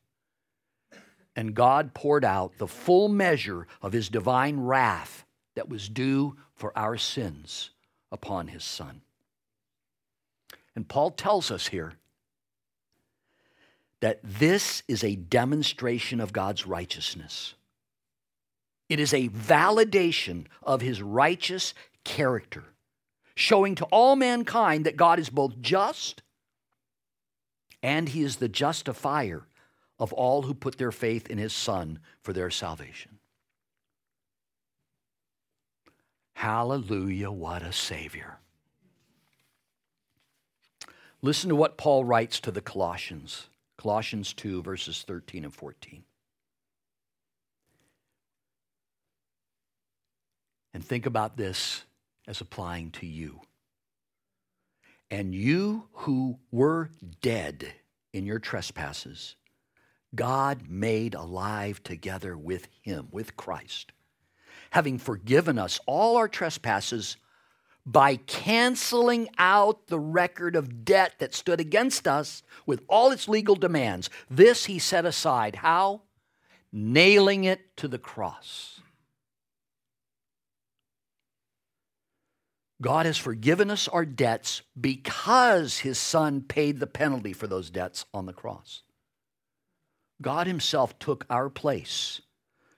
And 1.37 1.55
God 1.55 1.93
poured 1.93 2.25
out 2.25 2.57
the 2.57 2.67
full 2.67 3.07
measure 3.07 3.65
of 3.81 3.93
His 3.93 4.09
divine 4.09 4.59
wrath 4.59 5.23
that 5.55 5.69
was 5.69 5.87
due 5.87 6.35
for 6.53 6.77
our 6.77 6.97
sins 6.97 7.69
upon 8.11 8.49
His 8.49 8.65
Son. 8.65 8.99
And 10.75 10.85
Paul 10.85 11.11
tells 11.11 11.49
us 11.49 11.67
here 11.67 11.93
that 14.03 14.19
this 14.21 14.83
is 14.89 15.01
a 15.01 15.15
demonstration 15.15 16.19
of 16.19 16.33
God's 16.33 16.67
righteousness. 16.67 17.53
It 18.89 18.99
is 18.99 19.13
a 19.13 19.29
validation 19.29 20.47
of 20.61 20.81
his 20.81 21.01
righteous 21.01 21.73
character 22.03 22.65
showing 23.33 23.75
to 23.75 23.85
all 23.85 24.17
mankind 24.17 24.85
that 24.85 24.97
God 24.97 25.19
is 25.19 25.29
both 25.29 25.61
just 25.61 26.21
and 27.81 28.09
he 28.09 28.23
is 28.23 28.35
the 28.35 28.49
justifier 28.49 29.47
of 29.97 30.11
all 30.11 30.41
who 30.41 30.53
put 30.53 30.77
their 30.77 30.91
faith 30.91 31.29
in 31.29 31.37
his 31.37 31.53
Son 31.53 31.99
for 32.21 32.33
their 32.33 32.49
salvation. 32.49 33.19
Hallelujah, 36.33 37.31
what 37.31 37.61
a 37.61 37.71
Savior. 37.71 38.39
Listen 41.21 41.47
to 41.47 41.55
what 41.55 41.77
Paul 41.77 42.03
writes 42.03 42.41
to 42.41 42.51
the 42.51 42.59
Colossians, 42.59 43.47
Colossians 43.77 44.33
2, 44.33 44.61
verses 44.61 45.03
13 45.07 45.45
and 45.45 45.53
14. 45.53 46.03
And 50.73 50.83
think 50.83 51.05
about 51.05 51.37
this 51.37 51.83
as 52.27 52.41
applying 52.41 52.91
to 52.91 53.05
you. 53.05 53.41
And 55.11 55.35
you 55.35 55.87
who 55.91 56.39
were 56.51 56.89
dead 57.21 57.73
in 58.13 58.25
your 58.25 58.39
trespasses, 58.39 59.35
God 60.15 60.69
made 60.69 61.13
alive 61.13 61.83
together 61.83 62.37
with 62.37 62.67
him, 62.81 63.07
with 63.11 63.35
Christ, 63.35 63.91
having 64.71 64.97
forgiven 64.97 65.59
us 65.59 65.79
all 65.85 66.17
our 66.17 66.27
trespasses 66.27 67.17
by 67.85 68.15
canceling 68.15 69.29
out 69.37 69.87
the 69.87 69.99
record 69.99 70.55
of 70.55 70.85
debt 70.85 71.13
that 71.19 71.33
stood 71.33 71.59
against 71.59 72.07
us 72.07 72.43
with 72.65 72.81
all 72.87 73.11
its 73.11 73.27
legal 73.27 73.55
demands. 73.55 74.09
This 74.29 74.65
he 74.65 74.79
set 74.79 75.05
aside. 75.05 75.57
How? 75.57 76.01
Nailing 76.71 77.43
it 77.43 77.75
to 77.77 77.87
the 77.87 77.97
cross. 77.97 78.79
God 82.81 83.05
has 83.05 83.17
forgiven 83.17 83.71
us 83.71 83.87
our 83.87 84.05
debts 84.05 84.61
because 84.79 85.79
his 85.79 85.97
son 85.97 86.41
paid 86.41 86.79
the 86.79 86.87
penalty 86.87 87.31
for 87.31 87.47
those 87.47 87.69
debts 87.69 88.05
on 88.13 88.25
the 88.25 88.33
cross. 88.33 88.81
God 90.21 90.47
himself 90.47 90.99
took 90.99 91.25
our 91.29 91.49
place, 91.49 92.21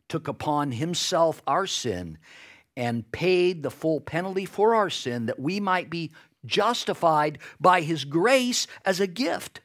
took 0.07 0.27
upon 0.27 0.73
himself 0.73 1.41
our 1.47 1.65
sin, 1.65 2.19
and 2.77 3.09
paid 3.11 3.63
the 3.63 3.71
full 3.71 4.01
penalty 4.01 4.45
for 4.45 4.75
our 4.75 4.89
sin 4.89 5.27
that 5.27 5.39
we 5.39 5.59
might 5.59 5.89
be 5.89 6.11
justified 6.45 7.39
by 7.59 7.81
his 7.81 8.05
grace 8.05 8.67
as 8.85 8.99
a 8.99 9.07
gift 9.07 9.61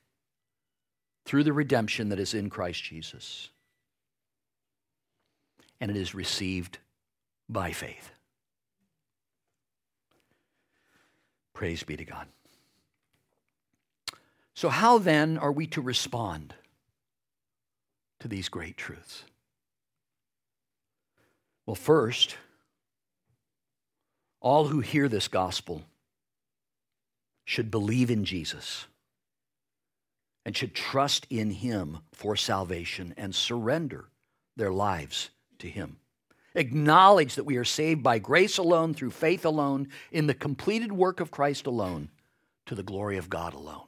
through 1.24 1.44
the 1.44 1.52
redemption 1.52 2.08
that 2.08 2.18
is 2.18 2.34
in 2.34 2.50
Christ 2.50 2.82
Jesus. 2.82 3.50
And 5.80 5.90
it 5.90 5.96
is 5.96 6.14
received 6.14 6.78
by 7.48 7.72
faith. 7.72 8.10
Praise 11.54 11.82
be 11.82 11.96
to 11.96 12.04
God. 12.04 12.26
So, 14.54 14.68
how 14.68 14.98
then 14.98 15.38
are 15.38 15.52
we 15.52 15.66
to 15.68 15.80
respond 15.80 16.54
to 18.20 18.28
these 18.28 18.48
great 18.48 18.76
truths? 18.76 19.24
Well, 21.64 21.74
first, 21.74 22.36
all 24.40 24.66
who 24.66 24.80
hear 24.80 25.08
this 25.08 25.28
gospel 25.28 25.82
should 27.44 27.70
believe 27.70 28.10
in 28.10 28.24
Jesus 28.24 28.86
and 30.44 30.56
should 30.56 30.74
trust 30.74 31.26
in 31.30 31.50
Him 31.50 31.98
for 32.12 32.36
salvation 32.36 33.14
and 33.16 33.34
surrender 33.34 34.06
their 34.56 34.72
lives 34.72 35.30
to 35.58 35.68
Him. 35.68 35.96
Acknowledge 36.54 37.36
that 37.36 37.44
we 37.44 37.56
are 37.56 37.64
saved 37.64 38.02
by 38.02 38.18
grace 38.18 38.58
alone, 38.58 38.94
through 38.94 39.10
faith 39.10 39.44
alone, 39.44 39.88
in 40.10 40.26
the 40.26 40.34
completed 40.34 40.90
work 40.90 41.20
of 41.20 41.30
Christ 41.30 41.66
alone, 41.66 42.08
to 42.66 42.74
the 42.74 42.82
glory 42.82 43.18
of 43.18 43.28
God 43.28 43.54
alone. 43.54 43.86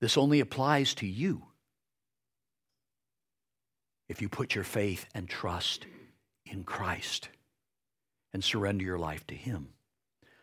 This 0.00 0.16
only 0.16 0.40
applies 0.40 0.94
to 0.94 1.06
you 1.06 1.42
if 4.08 4.22
you 4.22 4.28
put 4.28 4.54
your 4.54 4.64
faith 4.64 5.06
and 5.14 5.28
trust 5.28 5.86
in 6.50 6.64
Christ 6.64 7.28
and 8.32 8.42
surrender 8.42 8.84
your 8.84 8.98
life 8.98 9.26
to 9.28 9.34
Him. 9.34 9.68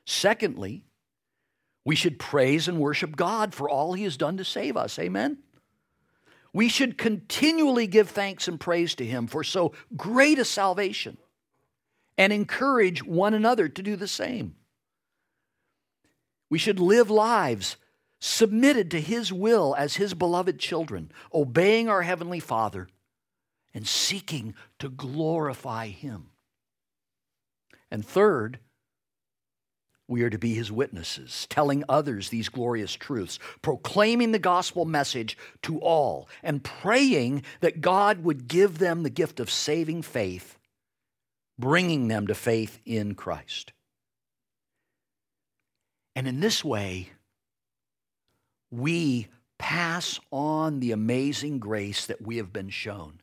Secondly, 0.06 0.86
we 1.84 1.96
should 1.96 2.20
praise 2.20 2.68
and 2.68 2.80
worship 2.80 3.16
God 3.16 3.54
for 3.54 3.70
all 3.70 3.94
He 3.94 4.04
has 4.04 4.18
done 4.18 4.38
to 4.38 4.46
save 4.46 4.76
us. 4.76 4.98
Amen? 4.98 5.40
We 6.54 6.70
should 6.70 6.98
continually 6.98 7.86
give 7.86 8.10
thanks 8.10 8.48
and 8.48 8.60
praise 8.60 8.96
to 8.96 9.06
Him 9.06 9.28
for 9.28 9.44
so 9.44 9.74
great 9.96 10.40
a 10.40 10.46
salvation 10.46 11.18
and 12.18 12.32
encourage 12.32 13.04
one 13.04 13.34
another 13.34 13.68
to 13.68 13.84
do 13.84 13.96
the 13.96 14.08
same. 14.08 14.56
We 16.50 16.58
should 16.58 16.80
live 16.80 17.10
lives 17.10 17.78
submitted 18.20 18.90
to 18.92 19.02
His 19.02 19.32
will 19.34 19.76
as 19.78 19.96
His 19.96 20.14
beloved 20.14 20.58
children, 20.58 21.12
obeying 21.34 21.90
our 21.90 22.02
Heavenly 22.02 22.40
Father 22.40 22.88
and 23.76 23.88
seeking 23.88 24.56
to 24.80 24.90
glorify 24.90 25.90
Him. 25.90 26.32
And 27.92 28.04
third, 28.04 28.60
we 30.08 30.22
are 30.22 30.30
to 30.30 30.38
be 30.38 30.54
his 30.54 30.72
witnesses, 30.72 31.48
telling 31.50 31.84
others 31.90 32.30
these 32.30 32.50
glorious 32.50 32.94
truths, 32.94 33.40
proclaiming 33.62 34.32
the 34.32 34.40
gospel 34.40 34.86
message 34.86 35.38
to 35.64 35.80
all, 35.80 36.30
and 36.44 36.64
praying 36.64 37.44
that 37.62 37.82
God 37.82 38.24
would 38.24 38.48
give 38.48 38.78
them 38.78 39.04
the 39.04 39.10
gift 39.10 39.40
of 39.40 39.50
saving 39.50 40.04
faith, 40.04 40.60
bringing 41.58 42.08
them 42.08 42.28
to 42.28 42.36
faith 42.36 42.80
in 42.86 43.16
Christ. 43.16 43.74
And 46.16 46.28
in 46.28 46.40
this 46.40 46.64
way, 46.64 47.10
we 48.70 49.28
pass 49.58 50.20
on 50.32 50.80
the 50.80 50.92
amazing 50.92 51.60
grace 51.60 52.06
that 52.06 52.22
we 52.22 52.38
have 52.38 52.54
been 52.54 52.70
shown, 52.70 53.22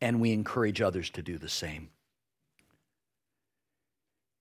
and 0.00 0.20
we 0.20 0.32
encourage 0.32 0.80
others 0.80 1.10
to 1.10 1.22
do 1.22 1.38
the 1.38 1.48
same. 1.48 1.90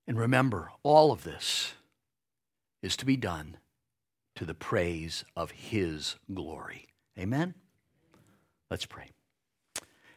And 0.07 0.19
remember, 0.19 0.71
all 0.83 1.11
of 1.11 1.23
this 1.23 1.73
is 2.81 2.95
to 2.97 3.05
be 3.05 3.17
done 3.17 3.57
to 4.35 4.45
the 4.45 4.53
praise 4.53 5.23
of 5.35 5.51
His 5.51 6.15
glory. 6.33 6.87
Amen? 7.17 7.55
Let's 8.69 8.85
pray. 8.85 9.09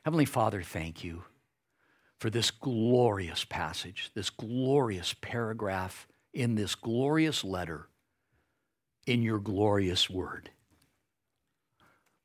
Heavenly 0.05 0.25
Father, 0.25 0.63
thank 0.63 1.05
you 1.05 1.25
for 2.19 2.31
this 2.31 2.51
glorious 2.51 3.45
passage, 3.45 4.11
this 4.15 4.31
glorious 4.31 5.15
paragraph 5.21 6.09
in 6.35 6.57
this 6.57 6.75
glorious 6.75 7.45
letter 7.45 7.89
in 9.07 9.23
your 9.23 9.39
glorious 9.39 10.11
word. 10.11 10.51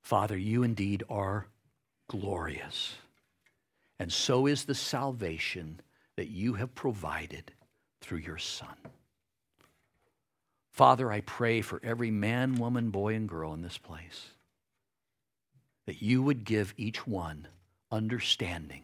Father, 0.01 0.37
you 0.37 0.63
indeed 0.63 1.03
are 1.09 1.47
glorious. 2.09 2.95
And 3.99 4.11
so 4.11 4.47
is 4.47 4.65
the 4.65 4.75
salvation 4.75 5.79
that 6.15 6.29
you 6.29 6.53
have 6.53 6.75
provided 6.75 7.51
through 8.01 8.19
your 8.19 8.37
Son. 8.37 8.75
Father, 10.71 11.11
I 11.11 11.21
pray 11.21 11.61
for 11.61 11.79
every 11.83 12.11
man, 12.11 12.55
woman, 12.55 12.89
boy, 12.89 13.13
and 13.13 13.29
girl 13.29 13.53
in 13.53 13.61
this 13.61 13.77
place 13.77 14.29
that 15.85 16.01
you 16.01 16.23
would 16.23 16.45
give 16.45 16.73
each 16.77 17.05
one 17.05 17.47
understanding 17.91 18.83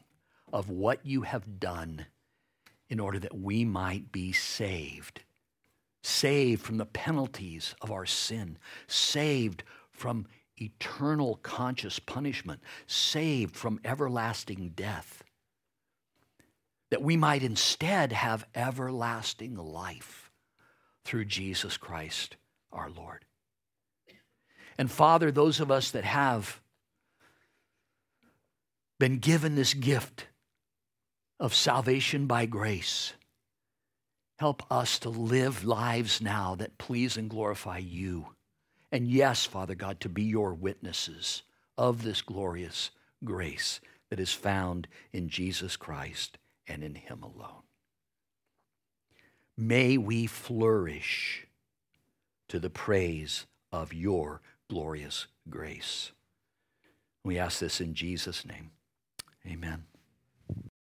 of 0.51 0.69
what 0.69 1.05
you 1.05 1.21
have 1.21 1.59
done 1.59 2.05
in 2.89 2.99
order 2.99 3.19
that 3.19 3.37
we 3.37 3.63
might 3.65 4.11
be 4.11 4.31
saved. 4.31 5.21
Saved 6.01 6.61
from 6.61 6.77
the 6.77 6.85
penalties 6.85 7.75
of 7.81 7.91
our 7.91 8.05
sin, 8.05 8.57
saved 8.87 9.63
from 9.91 10.27
eternal 10.61 11.39
conscious 11.43 11.99
punishment, 11.99 12.61
saved 12.87 13.55
from 13.55 13.79
everlasting 13.83 14.73
death. 14.75 15.23
That 16.91 17.01
we 17.01 17.17
might 17.17 17.43
instead 17.43 18.11
have 18.11 18.47
everlasting 18.55 19.55
life 19.55 20.31
through 21.05 21.25
Jesus 21.25 21.77
Christ 21.77 22.35
our 22.71 22.89
Lord. 22.89 23.25
And 24.77 24.89
Father, 24.89 25.31
those 25.31 25.59
of 25.59 25.71
us 25.71 25.91
that 25.91 26.05
have 26.05 26.61
been 28.99 29.17
given 29.17 29.55
this 29.55 29.73
gift 29.73 30.27
of 31.39 31.53
salvation 31.53 32.27
by 32.27 32.45
grace, 32.45 33.13
help 34.37 34.63
us 34.71 34.99
to 34.99 35.09
live 35.09 35.65
lives 35.65 36.21
now 36.21 36.55
that 36.55 36.77
please 36.77 37.17
and 37.17 37.29
glorify 37.29 37.77
you. 37.77 38.27
And 38.91 39.07
yes, 39.07 39.45
Father 39.45 39.75
God, 39.75 39.99
to 40.01 40.09
be 40.09 40.23
your 40.23 40.53
witnesses 40.53 41.43
of 41.77 42.03
this 42.03 42.21
glorious 42.21 42.91
grace 43.23 43.79
that 44.09 44.19
is 44.19 44.33
found 44.33 44.87
in 45.13 45.29
Jesus 45.29 45.75
Christ 45.75 46.37
and 46.67 46.83
in 46.83 46.95
Him 46.95 47.23
alone. 47.23 47.63
May 49.57 49.97
we 49.97 50.25
flourish 50.25 51.45
to 52.47 52.59
the 52.59 52.69
praise 52.69 53.45
of 53.71 53.93
your 53.93 54.41
glorious 54.69 55.27
grace. 55.49 56.11
We 57.23 57.37
ask 57.37 57.59
this 57.59 57.81
in 57.81 57.93
Jesus' 57.93 58.45
name. 58.45 58.71
Amen. 59.45 59.83